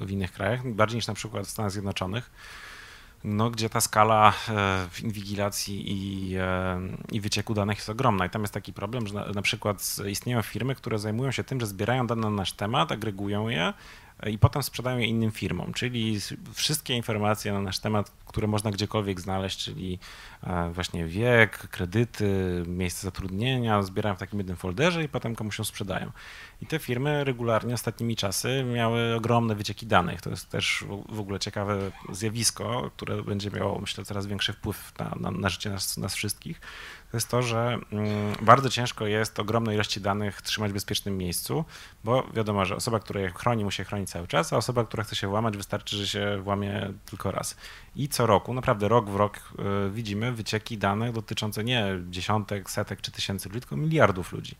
[0.00, 2.30] w innych krajach, bardziej niż na przykład w Stanach Zjednoczonych.
[3.24, 4.32] No, gdzie ta skala
[5.02, 6.36] inwigilacji i,
[7.12, 8.26] i wycieku danych jest ogromna.
[8.26, 11.60] I tam jest taki problem, że na, na przykład istnieją firmy, które zajmują się tym,
[11.60, 13.72] że zbierają dane na nasz temat, agregują je
[14.30, 16.18] i potem sprzedają je innym firmom, czyli
[16.54, 19.98] wszystkie informacje na nasz temat, które można gdziekolwiek znaleźć, czyli
[20.42, 25.64] e, właśnie wiek, kredyty, miejsce zatrudnienia, zbierają w takim jednym folderze i potem komuś ją
[25.64, 26.12] sprzedają.
[26.62, 30.20] I te firmy regularnie ostatnimi czasy miały ogromne wycieki danych.
[30.20, 35.16] To jest też w ogóle ciekawe zjawisko, które będzie miało, myślę, coraz większy wpływ na,
[35.20, 36.60] na, na życie nas, nas wszystkich
[37.12, 38.08] to jest to, że mm,
[38.42, 41.64] bardzo ciężko jest ogromne ilości danych trzymać w bezpiecznym miejscu,
[42.04, 45.02] bo wiadomo, że osoba, która je chroni, musi je chronić cały czas, a osoba, która
[45.02, 47.56] chce się włamać, wystarczy, że się włamie tylko raz.
[47.96, 53.00] I co roku, naprawdę rok w rok y, widzimy wycieki danych dotyczące nie dziesiątek, setek
[53.00, 54.56] czy tysięcy ludzi, tylko miliardów ludzi.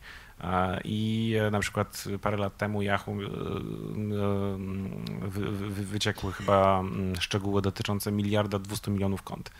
[0.83, 3.25] I e, na przykład parę lat temu Yahoo y,
[5.35, 9.51] y, wyciekły chyba mm, szczegóły dotyczące miliarda 200 milionów kont.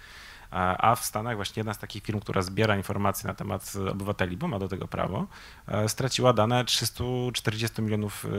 [0.53, 4.47] A w Stanach właśnie jedna z takich firm, która zbiera informacje na temat obywateli, bo
[4.47, 5.27] ma do tego prawo,
[5.67, 8.29] e, straciła dane 340 milionów e,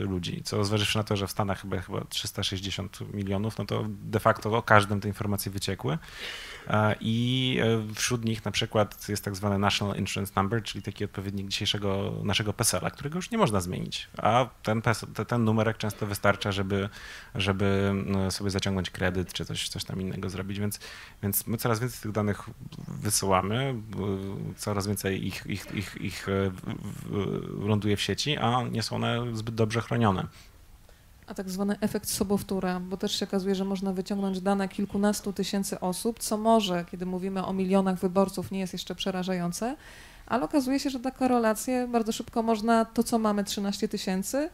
[0.00, 4.20] ludzi, co zważywszy na to, że w Stanach chyba, chyba 360 milionów, no to de
[4.20, 5.98] facto o każdym te informacje wyciekły.
[6.68, 7.58] E, I
[7.94, 12.52] wśród nich na przykład jest tak zwany National Insurance Number, czyli taki odpowiednik dzisiejszego naszego
[12.52, 14.08] PESEL-a, którego już nie można zmienić.
[14.16, 16.88] A ten, PESEL, ten numerek często wystarcza, żeby,
[17.34, 17.94] żeby
[18.30, 20.58] sobie zaciągnąć kredyt czy coś, coś tam innego zrobić.
[20.60, 20.80] Więc,
[21.22, 22.50] więc my coraz więcej tych danych
[22.88, 23.74] wysyłamy,
[24.56, 26.50] coraz więcej ich, ich, ich, ich e,
[27.68, 30.26] ląduje w sieci, a nie są one zbyt dobrze chronione.
[31.26, 35.80] A tak zwany efekt sobowtóra, bo też się okazuje, że można wyciągnąć dane kilkunastu tysięcy
[35.80, 39.76] osób, co może, kiedy mówimy o milionach wyborców, nie jest jeszcze przerażające,
[40.26, 44.50] ale okazuje się, że ta korelacja bardzo szybko można, to co mamy 13 tysięcy,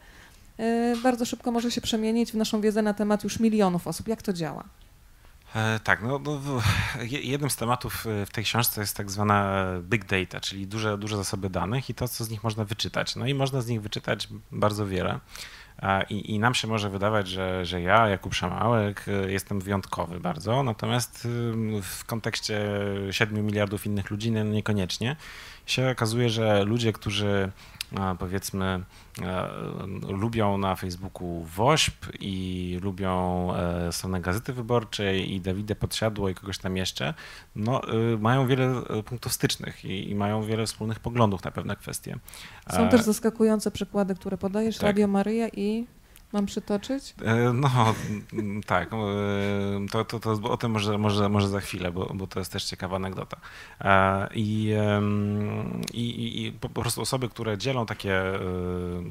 [0.57, 4.07] e, bardzo szybko może się przemienić w naszą wiedzę na temat już milionów osób.
[4.07, 4.63] Jak to działa?
[5.55, 6.19] E, tak, no,
[7.01, 11.17] jednym z tematów e, w tej książce jest tak zwana big data, czyli duże, duże
[11.17, 13.15] zasoby danych i to, co z nich można wyczytać.
[13.15, 15.19] No i można z nich wyczytać bardzo wiele.
[16.09, 20.63] I, I, nam się może wydawać, że, że ja, Jakub Szamałek, e, jestem wyjątkowy bardzo,
[20.63, 21.27] natomiast
[21.81, 22.61] w kontekście
[23.11, 25.15] 7 miliardów innych ludzi no niekoniecznie
[25.65, 27.51] się okazuje, że ludzie, którzy
[28.19, 28.83] powiedzmy
[29.21, 29.47] e,
[30.09, 36.57] lubią na Facebooku WOŚP i lubią e, stronę Gazety Wyborczej i Dawidę Podsiadło i kogoś
[36.57, 37.13] tam jeszcze,
[37.55, 42.17] no, e, mają wiele punktów stycznych i, i mają wiele wspólnych poglądów na pewne kwestie.
[42.69, 44.83] Są też zaskakujące przykłady, które podajesz, tak.
[44.83, 45.85] Radio Maryja i
[46.33, 47.13] Mam przytoczyć?
[47.25, 47.69] E, no
[48.65, 48.97] tak, e,
[49.91, 52.63] to, to, to o tym może, może, może za chwilę, bo, bo to jest też
[52.63, 53.37] ciekawa anegdota.
[53.81, 54.73] E, I,
[55.93, 58.23] i, i po prostu osoby, które dzielą takie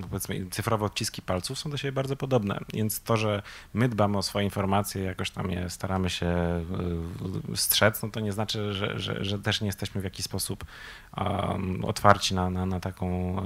[0.02, 3.42] powiedzmy cyfrowe odciski palców są do siebie bardzo podobne, więc to, że
[3.74, 6.36] my dbamy o swoje informacje, jakoś tam je staramy się
[7.54, 10.64] strzec, no to nie znaczy, że, że, że też nie jesteśmy w jakiś sposób
[11.82, 13.36] otwarci na, na, na taką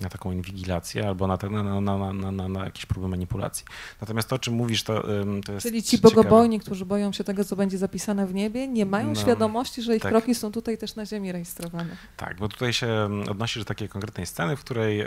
[0.00, 3.64] na taką inwigilację albo na, na, na, na, na, jakieś próby manipulacji.
[4.00, 5.02] Natomiast to, o czym mówisz, to,
[5.46, 8.86] to jest Czyli ci bogobojni, którzy boją się tego, co będzie zapisane w niebie, nie
[8.86, 10.12] mają no, świadomości, że ich tak.
[10.12, 11.96] kroki są tutaj też na ziemi rejestrowane.
[12.16, 15.04] Tak, bo tutaj się odnosi do takiej konkretnej sceny, w której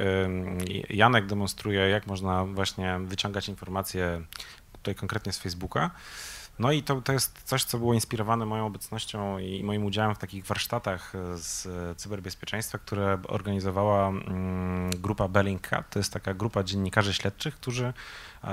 [0.90, 4.22] Janek demonstruje, jak można właśnie wyciągać informacje
[4.74, 5.92] tutaj konkretnie z Facebooka,
[6.60, 10.18] no i to, to jest coś, co było inspirowane moją obecnością i moim udziałem w
[10.18, 15.90] takich warsztatach z cyberbezpieczeństwa, które organizowała mm, grupa Bellingcat.
[15.90, 17.94] To jest taka grupa dziennikarzy śledczych, którzy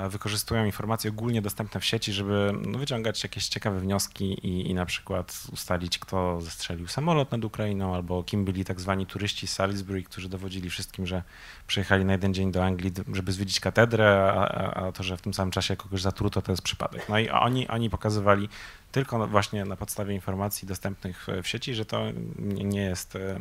[0.09, 4.85] wykorzystują informacje ogólnie dostępne w sieci, żeby no, wyciągać jakieś ciekawe wnioski i, i na
[4.85, 10.03] przykład ustalić, kto zestrzelił samolot nad Ukrainą, albo kim byli tak zwani turyści z Salisbury,
[10.03, 11.23] którzy dowodzili wszystkim, że
[11.67, 15.33] przyjechali na jeden dzień do Anglii, żeby zwiedzić katedrę, a, a, to, że w tym
[15.33, 17.09] samym czasie kogoś zatruto, to jest przypadek.
[17.09, 18.49] No i oni, oni pokazywali
[18.91, 22.03] tylko właśnie na podstawie informacji dostępnych w sieci, że to
[22.39, 23.39] nie jest e,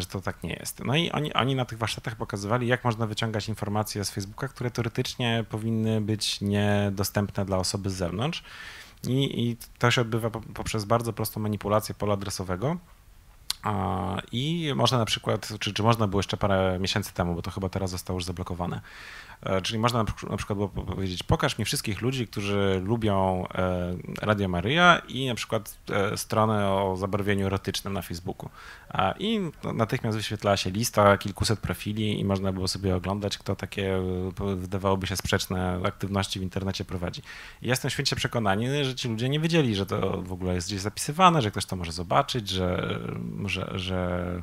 [0.00, 0.84] że to tak nie jest.
[0.84, 4.70] No i oni, oni na tych warsztatach pokazywali, jak można wyciągać informacje z Facebooka, które
[4.70, 8.44] teoretycznie powinny być niedostępne dla osoby z zewnątrz.
[9.08, 12.76] I, i to się odbywa poprzez bardzo prostą manipulację pola adresowego.
[14.32, 17.68] I można na przykład, czy, czy można było jeszcze parę miesięcy temu, bo to chyba
[17.68, 18.80] teraz zostało już zablokowane,
[19.62, 25.02] czyli można na przykład było powiedzieć, pokaż mi wszystkich ludzi, którzy lubią e, Radio Maryja
[25.08, 28.48] i na przykład e, stronę o zabarwieniu erotycznym na Facebooku.
[29.18, 29.40] I
[29.74, 34.02] natychmiast wyświetlała się lista kilkuset profili i można było sobie oglądać, kto takie
[34.56, 37.22] wydawałoby się sprzeczne aktywności w internecie prowadzi.
[37.62, 40.80] I jestem święcie przekonany, że ci ludzie nie wiedzieli, że to w ogóle jest gdzieś
[40.80, 42.98] zapisywane, że ktoś to może zobaczyć, że,
[43.46, 44.42] że, że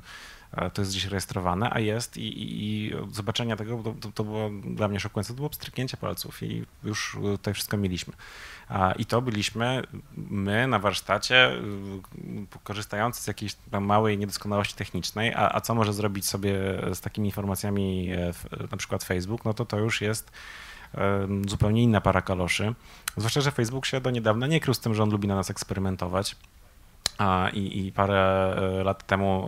[0.74, 4.88] to jest gdzieś rejestrowane, a jest i, i, i zobaczenia tego, to, to, było dla
[4.88, 8.14] mnie szokujące, to było pstryknięcie palców i już tutaj wszystko mieliśmy.
[8.98, 9.84] I to byliśmy
[10.18, 11.60] my na warsztacie, y,
[12.64, 16.54] korzystający z jakiejś tam małej niedoskonałości technicznej, a, a co może zrobić sobie
[16.94, 18.34] z takimi informacjami e,
[18.72, 20.32] na przykład Facebook, no to to już jest
[21.48, 22.76] zupełnie inna para kaloszy.
[23.18, 25.50] Zwłaszcza, że Facebook się do niedawna nie krył z tym, że on lubi na nas
[25.50, 26.36] eksperymentować.
[27.54, 29.48] I, I, parę e, lat temu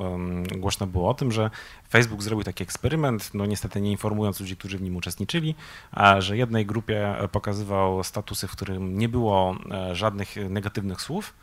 [0.58, 1.50] głośno było o tym, że
[1.90, 5.56] Facebook zrobił taki eksperyment, no niestety nie informując ludzi, którzy w nim uczestniczyli,
[6.20, 11.34] że jednej grupie pokazywał statusy, w którym nie było e, żadnych negatywnych słów,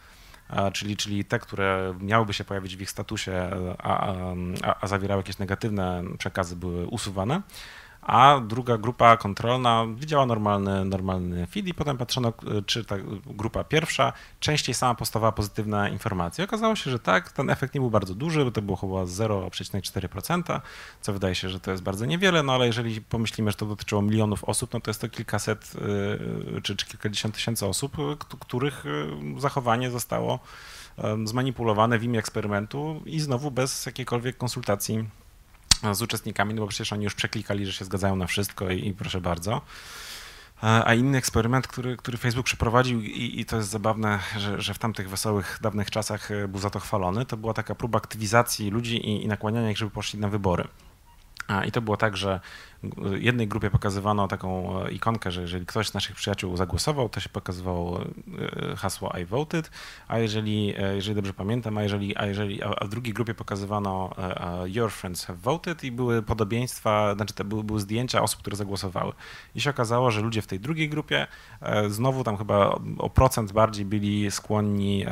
[0.72, 4.14] czyli, czyli te, które miałyby się pojawić w ich statusie, a,
[4.62, 7.42] a, a zawierały jakieś negatywne przekazy, były usuwane
[8.03, 12.32] a druga grupa kontrolna widziała normalny, normalny feed i potem patrzono,
[12.66, 12.96] czy ta
[13.26, 16.44] grupa pierwsza częściej sama postawała pozytywne informacje.
[16.44, 20.61] Okazało się, że tak, ten efekt nie był bardzo duży, bo to było chyba 0,4%,
[21.01, 24.03] co wydaje się, że to jest bardzo niewiele, no ale jeżeli pomyślimy, że to dotyczyło
[24.03, 25.72] milionów osób, no to jest to kilkaset
[26.57, 27.96] y, czy, czy kilkadziesiąt tysięcy osób,
[28.40, 30.38] których y, zachowanie zostało
[31.24, 35.05] zmanipulowane w imię eksperymentu i znowu bez jakiejkolwiek konsultacji
[35.92, 38.94] z uczestnikami, no bo przecież oni już przeklikali, że się zgadzają na wszystko i, i
[38.94, 39.60] proszę bardzo.
[40.62, 44.78] A inny eksperyment, który, który Facebook przeprowadził i, i to jest zabawne, że, że, w
[44.78, 48.96] tamtych wesołych, dawnych czasach e, był za to chwalony, to była taka próba aktywizacji ludzi
[48.96, 50.68] i, i nakłaniania ich, żeby poszli na wybory.
[51.66, 52.40] I to było tak, że
[53.18, 57.28] jednej grupie pokazywano taką e, ikonkę, że jeżeli ktoś z naszych przyjaciół zagłosował, to się
[57.28, 59.70] pokazywało e, hasło I voted,
[60.09, 64.11] a jeżeli, e, jeżeli dobrze pamiętam, a jeżeli, a jeżeli a w drugiej grupie pokazywano
[64.66, 69.12] Your friends have voted i były podobieństwa, znaczy to były, były zdjęcia osób, które zagłosowały.
[69.55, 71.26] I się okazało, że ludzie w tej drugiej grupie
[71.88, 75.07] znowu tam chyba o procent bardziej byli skłonni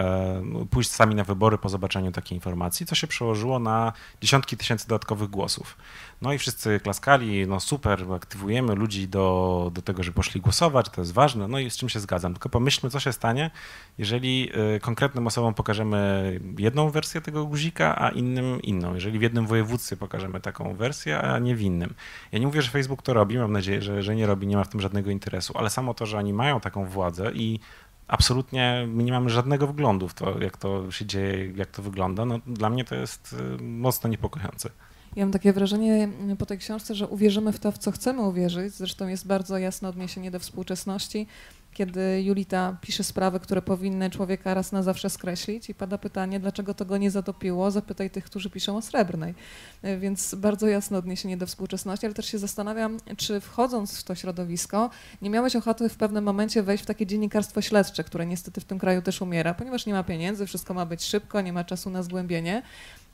[0.71, 5.31] pójść sami na wybory po zobaczeniu takiej informacji, co się przełożyło na dziesiątki tysięcy dodatkowych
[5.31, 5.77] głosów.
[6.23, 11.01] No i wszyscy klaskali, no super, aktywujemy ludzi do, do tego, żeby poszli głosować, to
[11.01, 12.33] jest ważne, no i z czym się zgadzam.
[12.33, 13.51] Tylko pomyślmy, co się stanie,
[13.99, 18.95] jeżeli y, konkretnym osobom pokażemy jedną wersję tego guzika, a innym inną.
[18.95, 21.95] Jeżeli w jednym województwie pokażemy taką wersję, a nie w innym.
[22.33, 24.65] Ja nie mówię, że Facebook to robi, mam nadzieję, że, że nie robi, nie ma
[24.65, 27.61] w tym żadnego interesu, ale samo to, że oni mają taką władzę i
[28.09, 32.39] absolutnie nie mamy żadnego wglądu w to, jak to się dzieje, jak to wygląda, no
[32.47, 34.71] dla mnie to jest y, mocno niepokojące.
[35.19, 38.23] Ja mam takie wrażenie mm, po tej książce, że uwierzymy w to, w co chcemy
[38.23, 38.75] uwierzyć.
[38.75, 41.27] Zresztą jest bardzo jasne odniesienie do współczesności,
[41.73, 46.75] kiedy Julita pisze sprawy, które powinny człowieka raz na zawsze skreślić i pada pytanie, dlaczego
[46.75, 49.35] to go nie zatopiło, zapytaj tych, którzy piszą o srebrnej.
[49.83, 54.15] E, więc bardzo jasne odniesienie do współczesności, ale też się zastanawiam, czy wchodząc w to
[54.15, 54.91] środowisko,
[55.23, 58.79] nie miałeś ochoty w pewnym momencie wejść w takie dziennikarstwo śledcze, które niestety w tym
[58.79, 62.03] kraju też umiera, ponieważ nie ma pieniędzy, wszystko ma być szybko, nie ma czasu na
[62.03, 62.63] zgłębienie.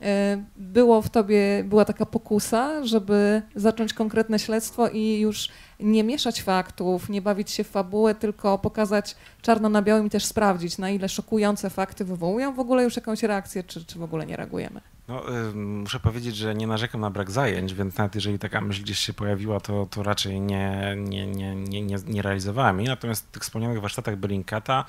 [0.04, 5.48] E, było w tobie, była taka pokusa, żeby zacząć konkretne śledztwo i już
[5.80, 10.24] nie mieszać faktów, nie bawić się w fabułę, tylko pokazać czarno na białym i też
[10.24, 14.26] sprawdzić, na ile szokujące fakty wywołują w ogóle już jakąś reakcję, czy, czy w ogóle
[14.26, 14.80] nie reagujemy.
[15.08, 18.82] No, y, muszę powiedzieć, że nie narzekam na brak zajęć, więc nawet jeżeli taka myśl
[18.82, 22.88] gdzieś się pojawiła, to, to raczej nie, nie, nie, nie, nie, nie realizowałem jej.
[22.88, 24.84] Natomiast w tych wspomnianych warsztatach Bellingcata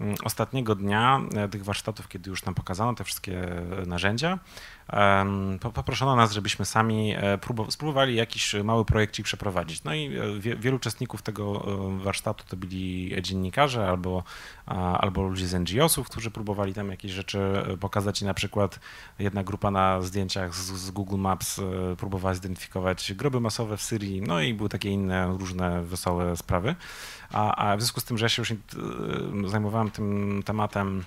[0.00, 3.48] mm, ostatniego dnia e, tych warsztatów, kiedy już nam pokazano te wszystkie
[3.86, 4.38] narzędzia,
[5.74, 9.84] poproszono nas, żebyśmy sami e, spróbowali jakiś mały projekcik przeprowadzić.
[9.84, 14.22] No i e, wielu uczestników tego e, warsztatu to byli dziennikarze albo,
[14.98, 17.38] albo ludzie z NGO-sów, którzy próbowali tam jakieś rzeczy
[17.80, 18.80] pokazać i na przykład
[19.18, 21.60] jedna grupa na zdjęciach z, z Google Maps
[21.98, 26.74] próbowała zidentyfikować groby masowe w Syrii, no i były takie inne różne wesołe sprawy.
[27.32, 28.52] A, a w związku z tym, że ja się już
[29.50, 31.04] zajmowałem tym tematem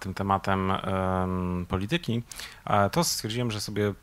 [0.00, 0.72] tym tematem
[1.68, 2.22] polityki,
[2.92, 3.94] to stwierdziłem, że sobie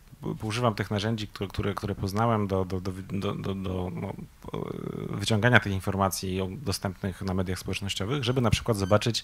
[0.42, 2.92] używam tych narzędzi, które, które, które poznałem do, do, do,
[3.34, 4.14] do, do no,
[5.10, 9.24] wyciągania tych informacji dostępnych na mediach społecznościowych, żeby na przykład zobaczyć,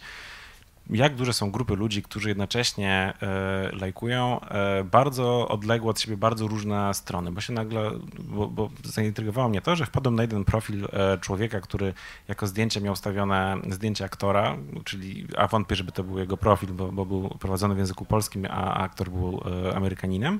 [0.90, 6.48] jak duże są grupy ludzi, którzy jednocześnie e, lajkują e, bardzo odległe od siebie, bardzo
[6.48, 10.86] różne strony, bo się nagle, bo, bo zaintrygowało mnie to, że wpadłem na jeden profil
[10.86, 11.94] e, człowieka, który
[12.28, 16.92] jako zdjęcie miał ustawione zdjęcie aktora, czyli, a wątpię, żeby to był jego profil, bo,
[16.92, 19.42] bo był prowadzony w języku polskim, a aktor był
[19.76, 20.40] Amerykaninem.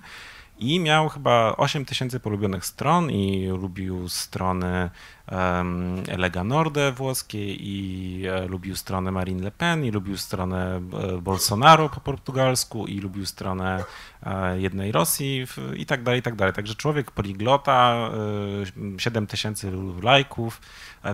[0.64, 4.90] I miał chyba 8 tysięcy polubionych stron i lubił strony
[5.32, 10.82] um, Lega Norde włoskie i e, lubił stronę Marine Le Pen i lubił stronę
[11.16, 13.84] e, Bolsonaro po portugalsku i lubił stronę
[14.24, 16.54] e, jednej Rosji w, i tak dalej, i tak dalej.
[16.54, 18.10] Także człowiek poliglota,
[18.96, 20.62] e, 7 tysięcy lajków,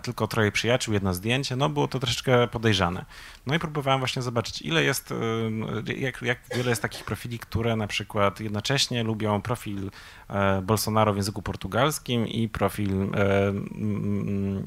[0.03, 3.05] tylko troje przyjaciół, jedno zdjęcie, no było to troszeczkę podejrzane.
[3.45, 7.75] No i próbowałem właśnie zobaczyć, ile jest, e, jak, jak wiele jest takich profili, które
[7.75, 9.91] na przykład jednocześnie lubią profil
[10.29, 13.11] e, Bolsonaro w języku portugalskim i profil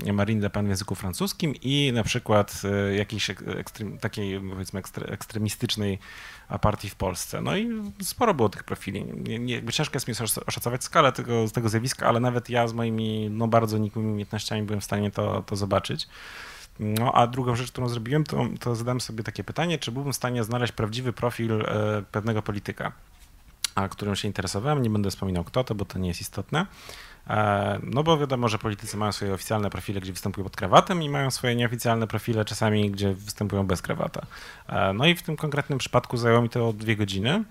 [0.06, 2.62] e, Marine Le Pen w języku francuskim i na przykład
[2.96, 5.98] jakiejś ekstrem, takiej powiedzmy ekstremistycznej
[6.58, 7.40] partii w Polsce.
[7.40, 7.68] No i
[8.02, 9.04] sporo było tych profili.
[9.04, 10.14] Nie, nie, ciężko jest mi
[10.46, 14.80] oszacować skalę tego, tego zjawiska, ale nawet ja z moimi no, bardzo nikłymi umiejętnościami byłem
[14.80, 16.08] w stanie to, to zobaczyć.
[16.80, 20.16] No a drugą rzecz, którą zrobiłem, to, to zadałem sobie takie pytanie, czy byłbym w
[20.16, 22.92] stanie znaleźć prawdziwy profil e, pewnego polityka,
[23.74, 24.82] a którym się interesowałem.
[24.82, 26.66] Nie będę wspominał kto to, bo to nie jest istotne.
[27.30, 31.08] E, no bo wiadomo, że politycy mają swoje oficjalne profile, gdzie występują pod krawatem i
[31.08, 34.26] mają swoje nieoficjalne profile czasami, gdzie występują bez krawata.
[34.68, 37.44] E, no i w tym konkretnym przypadku zajęło mi to dwie godziny.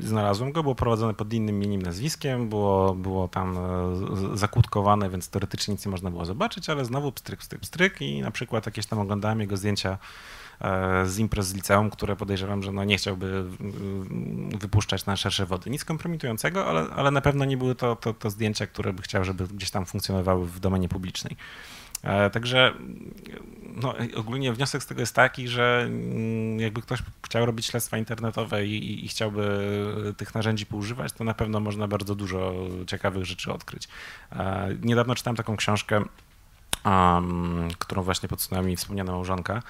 [0.00, 5.72] Znalazłem go, było prowadzone pod innym minim nazwiskiem, było, było tam e, zakłódkowane, więc teoretycznie
[5.72, 8.98] nic nie można było zobaczyć, ale znowu pstryk, pstryk, pstryk i na przykład jakieś tam
[8.98, 9.98] oglądałem jego zdjęcia
[10.60, 13.44] E, z imprez z liceum, które podejrzewam, że no nie chciałby
[14.60, 15.70] wypuszczać na szersze wody.
[15.70, 19.24] Nic kompromitującego, ale, ale na pewno nie były to, to, to zdjęcia, które by chciał,
[19.24, 21.36] żeby gdzieś tam funkcjonowały w domenie publicznej.
[22.02, 22.74] E, także
[23.82, 28.66] no, ogólnie wniosek z tego jest taki, że mm, jakby ktoś chciał robić śledztwa internetowe
[28.66, 29.44] i, i, chciałby
[30.16, 32.52] tych narzędzi poużywać, to na pewno można bardzo dużo
[32.86, 33.88] ciekawych rzeczy odkryć.
[34.32, 36.04] E, niedawno czytałem taką książkę,
[36.84, 39.62] um, którą właśnie podsunęła mi wspomniana małżonka,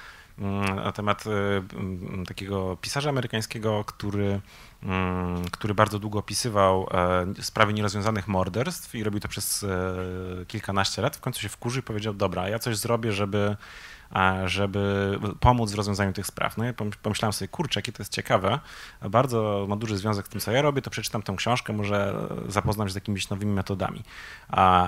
[0.75, 4.41] na temat y, mm, takiego pisarza amerykańskiego, który,
[4.83, 11.01] mm, który bardzo długo opisywał e, sprawy nierozwiązanych morderstw i robił to przez e, kilkanaście
[11.01, 11.15] lat.
[11.15, 13.55] W końcu się wkurzy i powiedział, dobra, ja coś zrobię, żeby
[14.45, 16.57] żeby pomóc w rozwiązaniu tych spraw.
[16.57, 18.59] No ja pomyślałem sobie, kurczę, jakie to jest ciekawe,
[19.09, 22.87] bardzo ma duży związek z tym, co ja robię, to przeczytam tę książkę, może zapoznam
[22.87, 24.03] się z jakimiś nowymi metodami.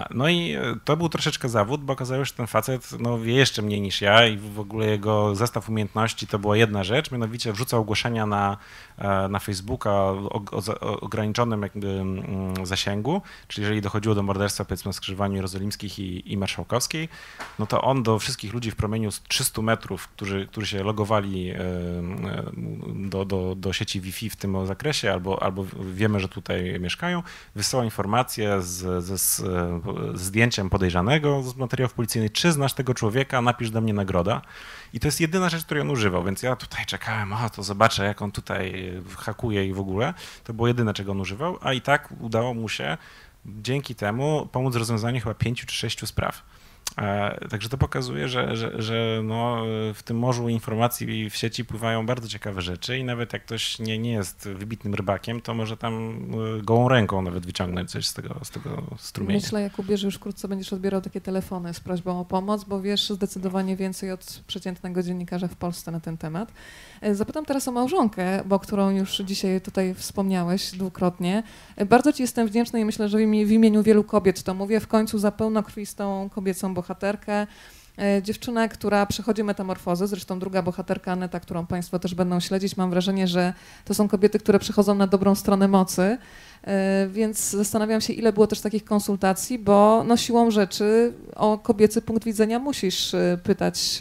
[0.10, 3.62] No i to był troszeczkę zawód, bo okazało się, że ten facet no, wie jeszcze
[3.62, 7.82] mniej niż ja i w ogóle jego zestaw umiejętności to była jedna rzecz, mianowicie wrzucał
[7.82, 8.58] ogłoszenia na,
[8.98, 14.94] e, na Facebooka o, o ograniczonym jakby mm, zasięgu, czyli jeżeli dochodziło do morderstwa powiedzmy
[14.94, 17.10] skrzyżowaniu jerozolimskich i, i marszałkowskiej,
[17.60, 21.58] no to on do wszystkich ludzi w promieniu 300 metrów, którzy, którzy się logowali e,
[22.96, 27.24] do, do, do sieci Wi-Fi w tym zakresie, albo, albo wiemy, że tutaj mieszkają,
[27.56, 29.42] wysyła informację z, z, z,
[30.20, 34.42] zdjęciem podejrzanego z materiałów policyjnych, czy znasz tego człowieka, napisz do mnie nagroda.
[34.94, 38.06] I to jest jedyna rzecz, której on używał, więc ja tutaj czekałem, a to zobaczę,
[38.06, 40.14] jak on tutaj hakuje i w ogóle.
[40.44, 42.98] To było jedyne, czego on używał, a i tak udało mu się
[43.46, 46.44] dzięki temu pomóc w rozwiązaniu chyba pięciu czy sześciu spraw.
[46.98, 49.64] E, także to pokazuje, że, że, że no,
[49.94, 54.00] w tym morzu informacji w sieci pływają bardzo ciekawe rzeczy i nawet jak ktoś nie,
[54.00, 56.18] nie jest wybitnym rybakiem, to może tam
[56.60, 59.40] e, gołą ręką nawet wyciągnąć coś z tego, z tego strumienia.
[59.42, 63.10] Myślę, Jakubie, że już wkrótce będziesz odbierał takie telefony z prośbą o pomoc, bo wiesz
[63.10, 66.52] zdecydowanie więcej od przeciętnego dziennikarza w Polsce na ten temat.
[67.02, 71.44] E, zapytam teraz o małżonkę, bo którą już dzisiaj tutaj wspomniałeś dwukrotnie.
[71.90, 75.20] Bardzo Ci jestem wdzięczna i myślę, że w imieniu wielu kobiet to mówię, w końcu
[75.20, 76.83] za pełnokrwistą kobiecą bohaterkę.
[78.00, 82.90] E, dziewczynę, która przechodzi metamorfozę, zresztą druga bohaterka Aneta, którą Państwo też będą śledzić, mam
[82.90, 83.54] wrażenie, że
[83.86, 86.18] to są kobiety, które przechodzą na dobrą stronę mocy,
[86.64, 92.02] e, więc zastanawiam się, ile było też takich konsultacji, bo no siłą rzeczy o kobiecy
[92.02, 94.00] punkt widzenia musisz e, pytać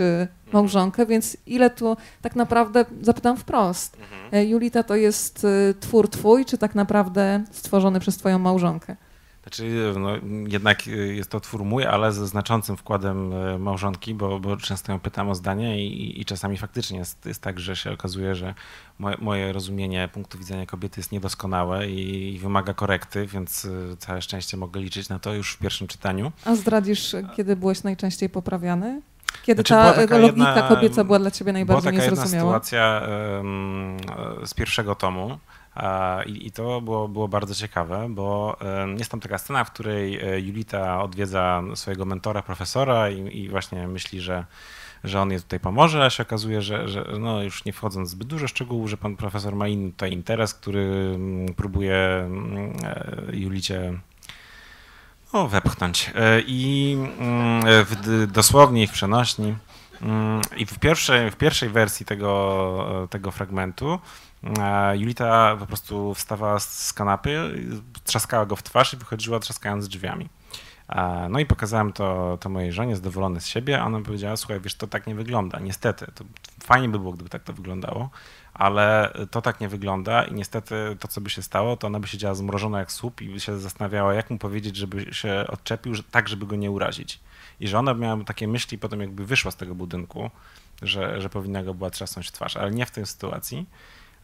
[0.53, 4.49] małżonkę, więc ile tu tak naprawdę, zapytam wprost, mhm.
[4.49, 5.47] Julita to jest
[5.81, 8.97] twór twój, czy tak naprawdę stworzony przez twoją małżonkę?
[9.43, 10.11] Znaczy, no,
[10.49, 15.01] jednak jest to twór mój, ale ze znaczącym wkładem e, małżonki, bo, bo często ją
[15.01, 18.55] pytam o zdanie i, i czasami faktycznie jest, jest tak, że się okazuje, że
[18.99, 24.23] moje, moje rozumienie punktu widzenia kobiety jest niedoskonałe i, i, wymaga korekty, więc e, całe
[24.23, 26.33] szczęście mogę liczyć na to już w pierwszym czytaniu.
[26.45, 29.03] A zdradzisz, kiedy byłeś najczęściej poprawiany?
[29.43, 32.51] Kiedy znaczy, ta logika jedna, kobieca była dla ciebie najbardziej była taka niezrozumiała?
[32.51, 33.03] Sytuacja
[33.37, 33.97] um,
[34.45, 35.39] z pierwszego tomu,
[36.27, 38.57] I, I, to było, było bardzo ciekawe, bo
[38.99, 43.89] jest tam taka scena, w której e, Julita odwiedza swojego mentora, profesora i, i właśnie
[43.89, 44.45] myśli, że
[45.05, 48.29] że on jej tutaj pomoże, a się okazuje, że, że no już nie wchodząc zbyt
[48.29, 51.19] dużo szczegółów, że pan profesor ma inny tutaj interes, który
[51.57, 52.29] próbuje e,
[53.33, 53.93] Julicie
[55.33, 56.11] no, wepchnąć.
[56.15, 56.97] E, I
[57.85, 59.57] w, dosłownie i w przenośni.
[60.57, 63.99] I w pierwszej, w pierwszej wersji tego, tego fragmentu
[64.95, 67.55] Julita po prostu wstawała z kanapy,
[68.05, 70.29] trzaskała go w twarz i wychodziła trzaskając drzwiami.
[71.31, 74.75] No i pokazałem to, to mojej żonie, zadowolony z siebie, a ona powiedziała, słuchaj, wiesz,
[74.75, 76.25] to tak nie wygląda, niestety, to
[76.63, 78.11] fajnie by było, gdyby tak to wyglądało,
[78.55, 82.09] ale to tak nie wygląda i niestety to, co by się stało, to ona by
[82.09, 86.29] siedziała zmrożona jak słup i by się zastanawiała, jak mu powiedzieć, żeby się odczepił, tak,
[86.29, 87.21] żeby go nie urazić.
[87.61, 90.31] I że ona miała takie myśli potem jakby wyszła z tego budynku,
[90.83, 93.67] że, że powinna go była trzasnąć w twarz, ale nie w tej sytuacji.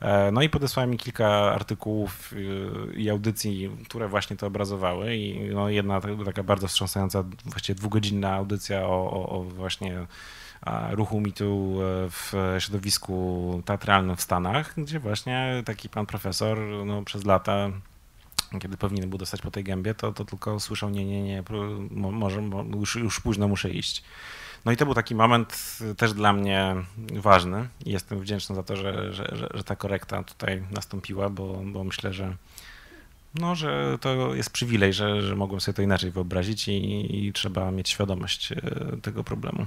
[0.01, 5.51] E, no i podesłałem mi kilka artykułów y, i audycji, które właśnie to obrazowały i
[5.55, 10.07] no jedna taka bardzo wstrząsająca, właściwie dwugodzinna audycja o, o, o właśnie
[10.91, 17.25] ruchu mitu e, w środowisku teatralnym w Stanach, gdzie właśnie taki pan profesor no, przez
[17.25, 17.71] lata
[18.61, 21.43] kiedy powinien był dostać po tej gębie, to, to tylko słyszał nie, nie, nie,
[21.91, 22.43] może,
[22.75, 24.05] już, już późno muszę iść.
[24.65, 26.75] No i to był taki moment też dla mnie
[27.13, 31.85] ważny jestem wdzięczny za to, że, że, że, że ta korekta tutaj nastąpiła, bo, bo
[31.85, 32.37] myślę, że
[33.35, 37.71] no, że to jest przywilej, że, że mogłem sobie to inaczej wyobrazić i, i trzeba
[37.71, 38.57] mieć świadomość e,
[39.03, 39.67] tego problemu.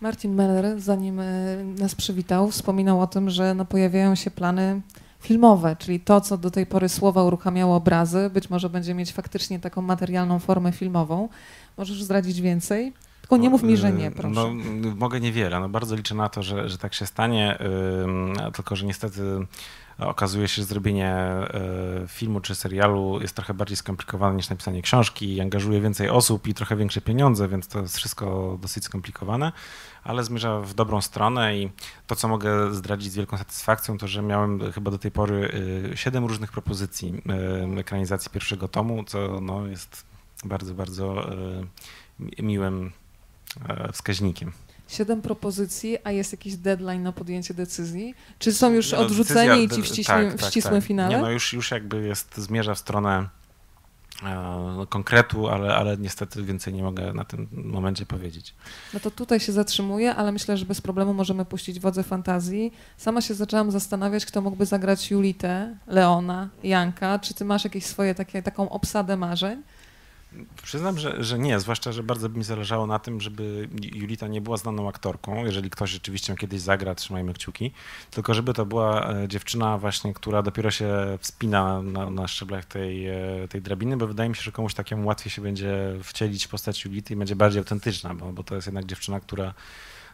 [0.00, 4.80] Martin Meller, zanim e, nas przywitał, wspominał o tym, że no, pojawiają się plany
[5.20, 9.60] filmowe, czyli to, co do tej pory słowa uruchamiało obrazy, być może będzie mieć faktycznie
[9.60, 11.28] taką materialną formę filmową.
[11.76, 12.92] Możesz zdradzić więcej?
[13.28, 14.34] Tylko nie mów mi, że nie, no, proszę.
[14.34, 14.50] No,
[14.96, 15.60] mogę niewiele.
[15.60, 17.58] No, bardzo liczę na to, że, że tak się stanie,
[18.36, 19.22] yy, tylko że niestety
[19.98, 21.16] okazuje się, że zrobienie
[22.00, 26.46] yy, filmu czy serialu jest trochę bardziej skomplikowane niż napisanie książki i angażuje więcej osób
[26.46, 29.52] i trochę większe pieniądze, więc to jest wszystko dosyć skomplikowane,
[30.04, 31.70] ale zmierza w dobrą stronę i
[32.06, 35.52] to, co mogę zdradzić z wielką satysfakcją, to, że miałem chyba do tej pory
[35.94, 37.22] siedem różnych propozycji
[37.78, 40.04] ekranizacji pierwszego tomu, co no, jest
[40.44, 41.32] bardzo, bardzo
[42.20, 42.92] y, miłym
[43.92, 44.52] wskaźnikiem.
[44.88, 48.14] Siedem propozycji, a jest jakiś deadline na podjęcie decyzji?
[48.38, 50.84] Czy są już no, odrzuceni decyzja, i ci w ścisłym, tak, tak, tak.
[50.84, 51.16] finale?
[51.16, 53.28] Nie, no już, już jakby jest, zmierza w stronę
[54.22, 58.54] e, konkretu, ale, ale niestety więcej nie mogę na tym momencie powiedzieć.
[58.94, 62.72] No to tutaj się zatrzymuję, ale myślę, że bez problemu możemy puścić wodze fantazji.
[62.96, 67.18] Sama się zaczęłam zastanawiać, kto mógłby zagrać Julitę, Leona, Janka.
[67.18, 69.62] Czy ty masz jakieś swoje takie, taką obsadę marzeń?
[70.62, 74.40] Przyznam, że, że nie, zwłaszcza, że bardzo by mi zależało na tym, żeby Julita nie
[74.40, 77.72] była znaną aktorką, jeżeli ktoś rzeczywiście kiedyś zagra, trzymajmy kciuki,
[78.10, 83.08] tylko żeby to była e, dziewczyna właśnie, która dopiero się wspina na, na szczeblach tej,
[83.08, 86.48] e, tej drabiny, bo wydaje mi się, że komuś takiemu łatwiej się będzie wcielić w
[86.48, 89.54] postać Julity i będzie bardziej autentyczna, bo, bo to jest jednak dziewczyna, która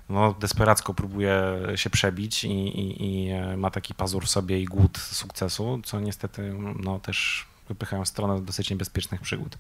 [0.08, 4.64] no, desperacko próbuje się przebić i, i, i e, ma taki pazur w sobie i
[4.64, 9.56] głód sukcesu, co niestety no, też wypychają w stronę dosyć niebezpiecznych przygód.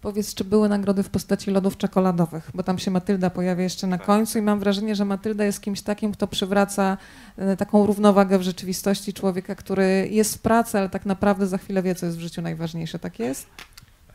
[0.00, 3.98] Powiedz, czy były nagrody w postaci lodów czekoladowych, bo tam się Matylda pojawia jeszcze na
[3.98, 4.06] tak.
[4.06, 6.96] końcu i mam wrażenie, że Matylda jest kimś takim, kto przywraca
[7.36, 11.82] e, taką równowagę w rzeczywistości człowieka, który jest w pracy, ale tak naprawdę za chwilę
[11.82, 12.98] wie, co jest w życiu najważniejsze.
[12.98, 13.46] Tak jest?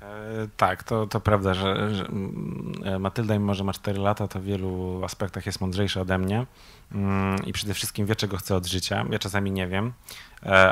[0.02, 4.28] E, tak, to, to prawda, że, że mm, e, Matylda, mimo że ma 4 lata,
[4.28, 6.46] to w wielu aspektach jest mądrzejsza ode mnie
[6.92, 9.06] mm, i przede wszystkim wie, czego chce od życia.
[9.10, 9.94] Ja czasami nie wiem,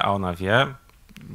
[0.01, 0.67] a ona wie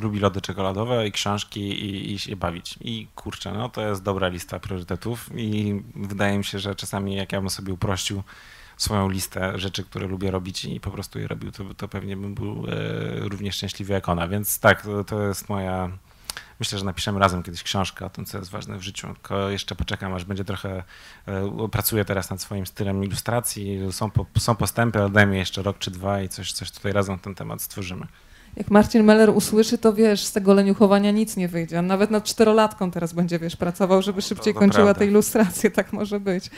[0.01, 2.79] lubi lody czekoladowe i książki i, i się bawić.
[2.81, 7.33] I kurczę, no to jest dobra lista priorytetów i wydaje mi się, że czasami jak
[7.33, 8.22] ja bym sobie uprościł
[8.77, 12.35] swoją listę rzeczy, które lubię robić i po prostu je robił, to, to pewnie bym
[12.35, 14.29] był e, równie szczęśliwy jak ona.
[14.29, 15.91] Więc tak, to, to jest moja
[16.61, 19.07] Myślę, że napiszemy razem kiedyś książkę o tym, co jest ważne w życiu.
[19.14, 20.85] Tylko jeszcze poczekam, aż będzie trochę.
[21.27, 23.81] E, pracuję teraz nad swoim stylem ilustracji.
[23.91, 26.93] Są, po, są postępy, ale daj mi jeszcze rok czy dwa i coś, coś tutaj
[26.93, 28.07] razem na ten temat stworzymy
[28.57, 31.79] jak Marcin Meller usłyszy, to wiesz, z tego leniuchowania nic nie wyjdzie.
[31.79, 34.99] On nawet nad czterolatką teraz będzie, wiesz, pracował, żeby szybciej to, to kończyła prawda.
[34.99, 36.51] te ilustracje, tak może być.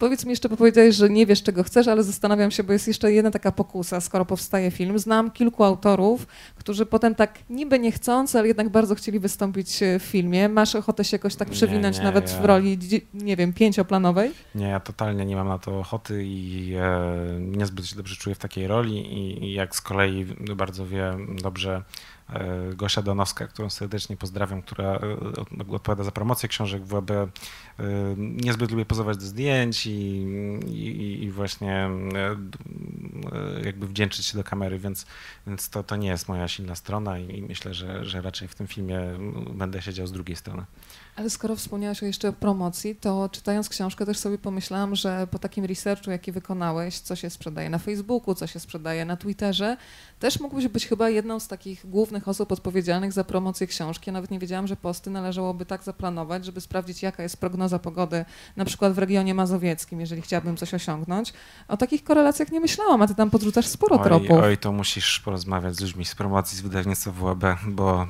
[0.00, 2.88] Powiedz mi jeszcze, bo powiedziałeś, że nie wiesz, czego chcesz, ale zastanawiam się, bo jest
[2.88, 4.98] jeszcze jedna taka pokusa, skoro powstaje film.
[4.98, 10.02] Znam kilku autorów, którzy potem tak niby niechcący, ale jednak bardzo chcieli wystąpić e, w
[10.02, 10.48] filmie.
[10.48, 12.40] Masz ochotę się jakoś tak przewinąć nie, nie, nawet ja...
[12.40, 12.78] w roli,
[13.14, 14.30] nie wiem, pięcioplanowej?
[14.54, 18.38] Nie, ja totalnie nie mam na to ochoty i e, niezbyt się dobrze czuję w
[18.38, 20.24] takiej roli i, i jak z kolei
[20.56, 21.82] bardzo wie dobrze
[22.76, 25.00] Gosia Donowska, którą serdecznie pozdrawiam, która e,
[25.70, 27.10] odpowiada za promocję książek WB.
[27.10, 27.28] E,
[28.16, 29.90] niezbyt lubię pozować do zdjęć i,
[30.66, 31.90] i, i właśnie
[33.64, 35.06] jakby wdzięczyć się do kamery, więc,
[35.46, 38.66] więc to, to nie jest moja silna strona i myślę, że, że raczej w tym
[38.66, 39.00] filmie
[39.54, 40.64] będę siedział z drugiej strony.
[41.16, 45.64] Ale skoro wspomniałeś jeszcze o promocji, to czytając książkę też sobie pomyślałam, że po takim
[45.64, 49.76] researchu, jaki wykonałeś, co się sprzedaje na Facebooku, co się sprzedaje na Twitterze,
[50.20, 54.12] też mógłbyś być chyba jedną z takich głównych osób odpowiedzialnych za promocję książki.
[54.12, 58.24] Nawet nie wiedziałam, że posty należałoby tak zaplanować, żeby sprawdzić, jaka jest prognoza pogody,
[58.56, 61.32] na przykład w regionie mazowieckim, jeżeli chciałabym coś osiągnąć.
[61.68, 64.30] O takich korelacjach nie myślałam, a ty tam podrzucasz sporo oj, tropów.
[64.42, 68.06] Oj, to musisz porozmawiać z ludźmi z promocji, z wydawnictwa WAB, bo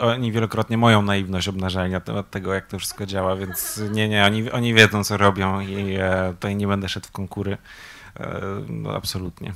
[0.00, 4.24] oni wielokrotnie moją naiwność obnażali na temat tego, jak to wszystko działa, więc nie, nie,
[4.24, 7.58] oni, oni wiedzą, co robią i e, tutaj nie będę szedł w konkury.
[8.20, 9.52] E, no, absolutnie.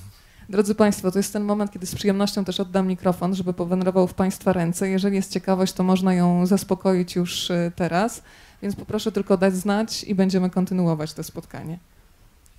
[0.53, 4.15] Drodzy Państwo, to jest ten moment, kiedy z przyjemnością też oddam mikrofon, żeby powędrował w
[4.15, 4.89] Państwa ręce.
[4.89, 8.23] Jeżeli jest ciekawość, to można ją zaspokoić już e, teraz,
[8.63, 11.79] więc poproszę tylko dać znać i będziemy kontynuować to spotkanie.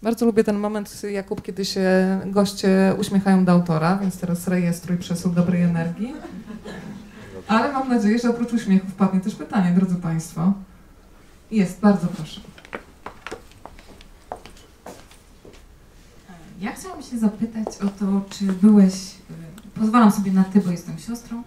[0.02, 5.32] Bardzo lubię ten moment, Jakub, kiedy się goście uśmiechają do autora, więc teraz rejestruj przesył
[5.32, 6.14] dobrej energii.
[7.48, 10.54] Ale mam nadzieję, że oprócz uśmiechu wpadnie też pytanie, drodzy Państwo.
[11.52, 12.53] Jest, bardzo proszę.
[16.64, 18.94] Ja chciałam się zapytać o to, czy byłeś
[19.76, 21.44] pozwalam sobie na ty, bo jestem siostrą.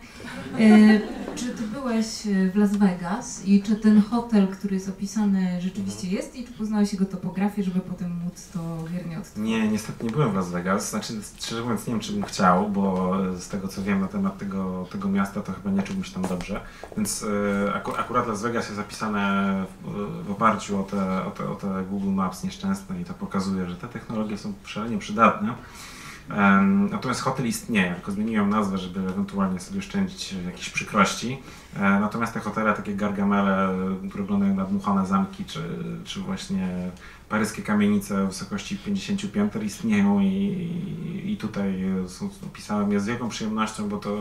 [0.59, 1.01] E,
[1.35, 6.09] czy ty byłeś e, w Las Vegas i czy ten hotel, który jest opisany, rzeczywiście
[6.09, 9.51] jest i czy poznałeś jego topografię, żeby potem móc to wiernie odtworzyć?
[9.51, 10.91] Nie, niestety nie byłem w Las Vegas.
[10.91, 14.39] Znaczy, szczerze mówiąc, nie wiem, czy bym chciał, bo z tego, co wiem na temat
[14.39, 16.61] tego, tego miasta, to chyba nie czułbym się tam dobrze.
[16.97, 17.25] Więc
[17.67, 21.55] e, aku, akurat Las Vegas jest zapisane w, w oparciu o te, o, te, o
[21.55, 25.55] te Google Maps nieszczęsne i to pokazuje, że te technologie są szalenie przydatne.
[26.91, 31.39] Natomiast hotel istnieje, tylko zmieniłem nazwę, żeby ewentualnie sobie oszczędzić jakieś przykrości.
[31.77, 33.69] E, natomiast te hotele, takie gargamele,
[34.09, 35.61] które wyglądają na dmuchane zamki, czy,
[36.05, 36.69] czy właśnie
[37.29, 43.29] paryskie kamienice o wysokości 50 pięter istnieją i, i tutaj są, opisałem je z wielką
[43.29, 44.19] przyjemnością, bo to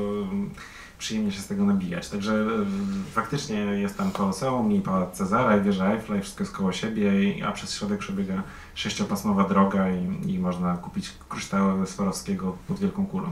[0.97, 2.09] przyjemnie się z tego nabijać.
[2.09, 2.65] Także e,
[3.11, 7.11] faktycznie jest tam Koloseum i Pałac Cezara i wieża Eiffla i wszystko jest koło siebie,
[7.47, 8.43] a przez środek przebiega
[8.75, 13.29] sześciopasmowa droga i, i można kupić kryształy Swarowskiego pod Wielką Kulą.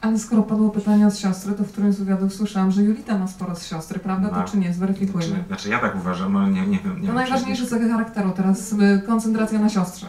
[0.00, 3.28] Ale skoro padło pytanie od siostry, to w którymś z wywiadów słyszałam, że Julita ma
[3.28, 4.28] sporo z siostry, prawda?
[4.28, 4.72] To czy nie?
[4.74, 5.26] Zweryfikujmy.
[5.26, 7.00] Znaczy, znaczy ja tak uważam, ale nie, nie wiem.
[7.02, 10.06] Nie to najważniejsze cechy charakteru, teraz y, koncentracja na siostrze.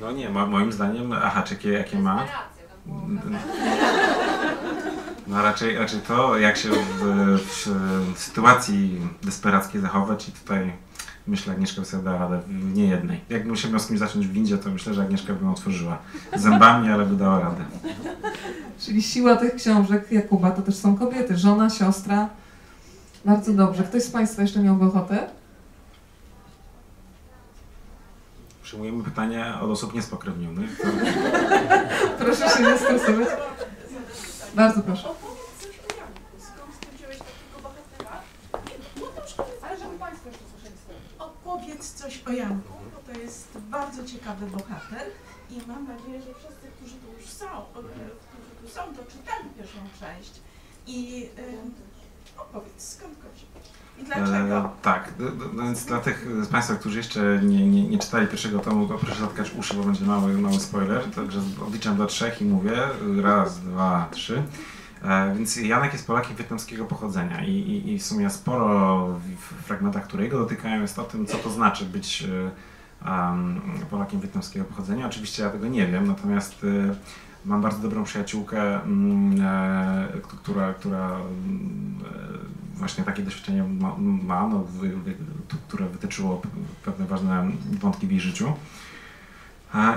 [0.00, 2.24] No nie, moim zdaniem, aha, czy jakie, jakie ma?
[5.26, 7.66] No raczej, raczej to, jak się w, w,
[8.14, 10.72] w sytuacji desperackiej zachować i tutaj
[11.26, 13.20] myślę, Agnieszka by sobie dała radę w nie jednej.
[13.28, 15.98] Jakbym się miał z kimś zacząć w windzie, to myślę, że Agnieszka by ją otworzyła
[16.36, 17.64] zębami, ale by dała radę.
[18.80, 22.28] Czyli siła tych książek Jakuba to też są kobiety, żona, siostra.
[23.24, 23.82] Bardzo dobrze.
[23.82, 25.28] Ktoś z Państwa jeszcze miałby ochotę?
[28.62, 30.80] Przyjmujemy pytania od osób niespokrewnionych.
[30.80, 30.88] To...
[32.24, 33.28] proszę się nie stresować.
[34.54, 35.08] Bardzo proszę.
[41.82, 45.06] Opowiedz coś o Janku, bo to jest bardzo ciekawy bohater
[45.50, 47.82] i mam nadzieję, że wszyscy, którzy tu już są, e,
[48.28, 50.40] którzy tu są, to czytali pierwszą część.
[50.86, 51.28] I
[52.38, 53.46] opowiedz, skąd chodzi?
[53.98, 54.58] I dlaczego?
[54.58, 55.12] E, tak,
[55.54, 58.98] no więc dla tych z Państwa, którzy jeszcze nie, nie, nie czytali pierwszego tomu, to
[58.98, 61.10] proszę zatkać uszy, bo będzie mały, mały spoiler.
[61.14, 62.72] Także odliczam do trzech i mówię
[63.22, 64.42] raz, dwa, trzy.
[65.04, 69.06] E, więc Janek jest Polakiem wietnamskiego pochodzenia i, i, i, w sumie sporo
[69.38, 72.26] w fragmentach, które jego dotykają, jest o tym, co to znaczy być
[73.06, 75.06] um, Polakiem wietnamskiego pochodzenia.
[75.06, 76.94] Oczywiście ja tego nie wiem, natomiast y,
[77.44, 81.10] mam bardzo dobrą przyjaciółkę, e, która, która
[82.74, 84.64] właśnie takie doświadczenie ma, ma no,
[85.68, 86.42] które wytyczyło
[86.84, 87.50] pewne ważne
[87.80, 88.52] wątki w jej życiu.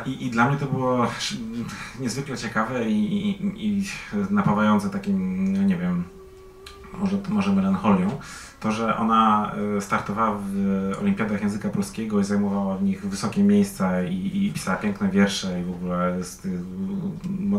[0.06, 1.08] I, I, dla mnie to było
[2.00, 3.84] niezwykle ciekawe i, i, i
[4.30, 6.04] napawające takim, no nie wiem,
[6.98, 8.10] może, może melancholią,
[8.60, 14.04] to, że ona e, startowała w olimpiadach języka polskiego i zajmowała w nich wysokie miejsca
[14.04, 16.48] i, i pisała piękne wiersze i w ogóle jest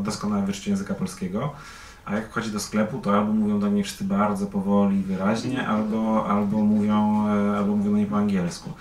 [0.02, 1.52] doskonałe wyczucie języka polskiego.
[2.04, 6.26] A jak wchodzi do sklepu, to albo mówią do niej wszyscy bardzo powoli, wyraźnie, albo,
[6.28, 8.72] albo, mówią, e, albo mówią do niej po angielsku.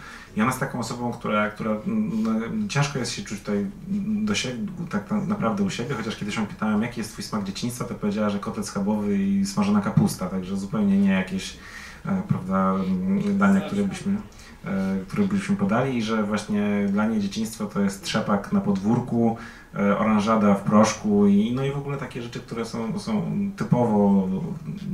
[0.41, 2.31] Ona jest taką osobą, która, która no,
[2.69, 3.65] ciężko jest się czuć tutaj
[4.05, 7.85] do siebie, tak naprawdę u siebie, chociaż kiedyś ją pytałem, jaki jest twój smak dzieciństwa,
[7.85, 11.57] to powiedziała, że kotlet schabowy i smażona kapusta, także zupełnie nie jakieś
[12.05, 14.17] e, prawda, mm, dania, które byśmy,
[14.65, 19.37] e, które byśmy podali i że właśnie dla niej dzieciństwo to jest trzepak na podwórku,
[19.75, 24.27] e, oranżada w proszku i, no i w ogóle takie rzeczy, które są, są typowo,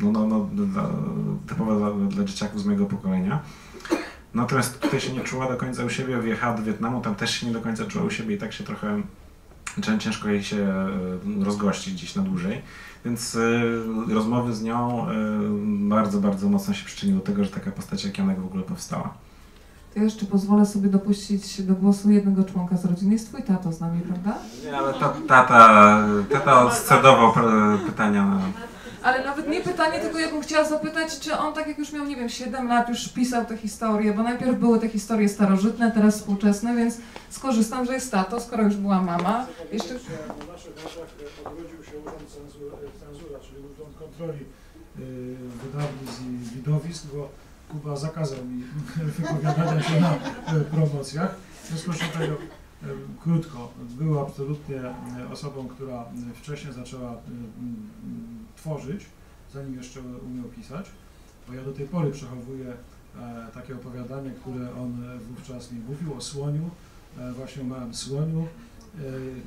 [0.02, 0.50] no, no, no,
[1.48, 3.40] typowe dla, dla dzieciaków z mojego pokolenia.
[4.34, 7.48] Natomiast tutaj się nie czuła do końca u siebie, wyjechała do Wietnamu, tam też się
[7.48, 9.02] nie do końca czuła u siebie i tak się trochę
[10.00, 12.62] ciężko jej się e, rozgościć gdzieś na dłużej,
[13.06, 15.14] więc e, rozmowy z nią e,
[15.90, 19.14] bardzo, bardzo mocno się przyczyniły do tego, że taka postać jak Janek w ogóle powstała.
[19.94, 23.14] To ja jeszcze pozwolę sobie dopuścić do głosu jednego członka z rodziny.
[23.14, 24.38] Jest twój tato z nami, prawda?
[24.64, 27.34] Nie, ale ta, tata, tata odscedował
[27.86, 28.42] pytania na...
[29.04, 32.06] Ale nawet nie pytanie, tylko ja bym chciała zapytać, czy on tak jak już miał,
[32.06, 36.18] nie wiem, 7 lat, już pisał te historie, bo najpierw były te historie starożytne, teraz
[36.18, 36.98] współczesne, więc
[37.30, 39.48] skorzystam, że jest tato, skoro już była mama.
[39.72, 39.94] Jeszcze...
[39.94, 41.10] Na naszych oczach
[41.46, 44.40] odrodził się Urząd Cenzura, cenzura czyli Urząd Kontroli
[45.00, 47.30] y, Wydawnictw i Widowisk, bo
[47.70, 48.64] Kuba zakazał mi
[49.18, 50.14] wypowiadania się na
[50.58, 51.36] y, promocjach.
[51.64, 52.36] W związku z tego
[53.24, 54.82] krótko, był absolutnie
[55.34, 57.16] osobą, która wcześniej zaczęła
[58.62, 59.06] tworzyć,
[59.54, 60.86] zanim jeszcze umiał pisać,
[61.48, 62.74] bo ja do tej pory przechowuję
[63.20, 66.70] e, takie opowiadanie, które on wówczas mi mówił o słoniu,
[67.20, 68.48] e, właśnie o małym słoniu
[69.00, 69.02] e,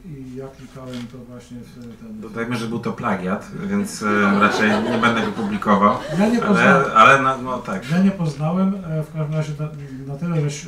[0.09, 2.21] i ja klikałem to właśnie w ten...
[2.21, 4.03] Dodajmy, że był to plagiat, więc
[4.41, 5.97] raczej nie będę go publikował.
[6.19, 6.85] Ja nie poznałem.
[6.85, 7.91] Ale, ale no, no, tak.
[7.91, 8.73] Ja nie poznałem,
[9.11, 9.69] w każdym razie na,
[10.13, 10.67] na tyle, żeś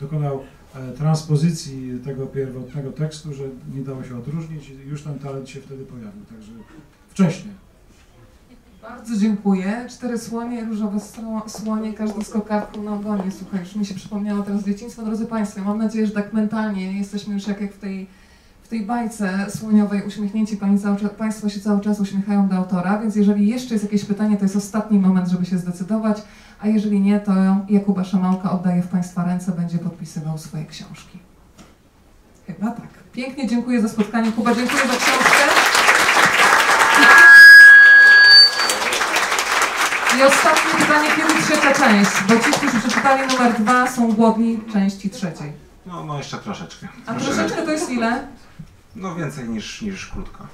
[0.00, 0.44] dokonał
[0.96, 5.84] transpozycji tego pierwotnego tekstu, że nie dało się odróżnić i już ten talent się wtedy
[5.84, 6.52] pojawił, także
[7.08, 7.54] wcześniej.
[8.88, 9.86] Bardzo dziękuję.
[9.90, 10.98] Cztery słonie, różowe
[11.46, 13.30] słonie, każdy skokawką na ogonie.
[13.38, 15.02] Słuchaj, już mi się przypomniało teraz dzieciństwo.
[15.02, 18.06] Drodzy Państwo, mam nadzieję, że tak mentalnie jesteśmy już jak, jak w tej
[18.62, 20.58] w tej bajce słoniowej uśmiechnięci
[21.18, 24.56] Państwo się cały czas uśmiechają do autora, więc jeżeli jeszcze jest jakieś pytanie, to jest
[24.56, 26.22] ostatni moment, żeby się zdecydować,
[26.60, 27.32] a jeżeli nie, to
[27.68, 31.18] Jakuba Szamałka oddaje w Państwa ręce, będzie podpisywał swoje książki.
[32.46, 32.88] Chyba tak.
[33.12, 34.32] Pięknie dziękuję za spotkanie.
[34.32, 35.93] Kuba, dziękuję za książkę.
[40.18, 42.10] I ostatnie pytanie, kiedy trzecia część?
[42.28, 45.52] Bo ci, którzy przeczytali numer dwa, są głodni części trzeciej.
[45.86, 46.88] No, no jeszcze troszeczkę.
[47.06, 48.26] A troszeczkę to jest ile?
[48.96, 50.46] No więcej niż, niż krótko.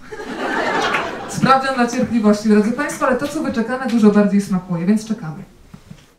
[1.29, 5.43] Sprawdzian dla cierpliwości, drodzy Państwo, ale to, co wyczekane, dużo bardziej smakuje, więc czekamy.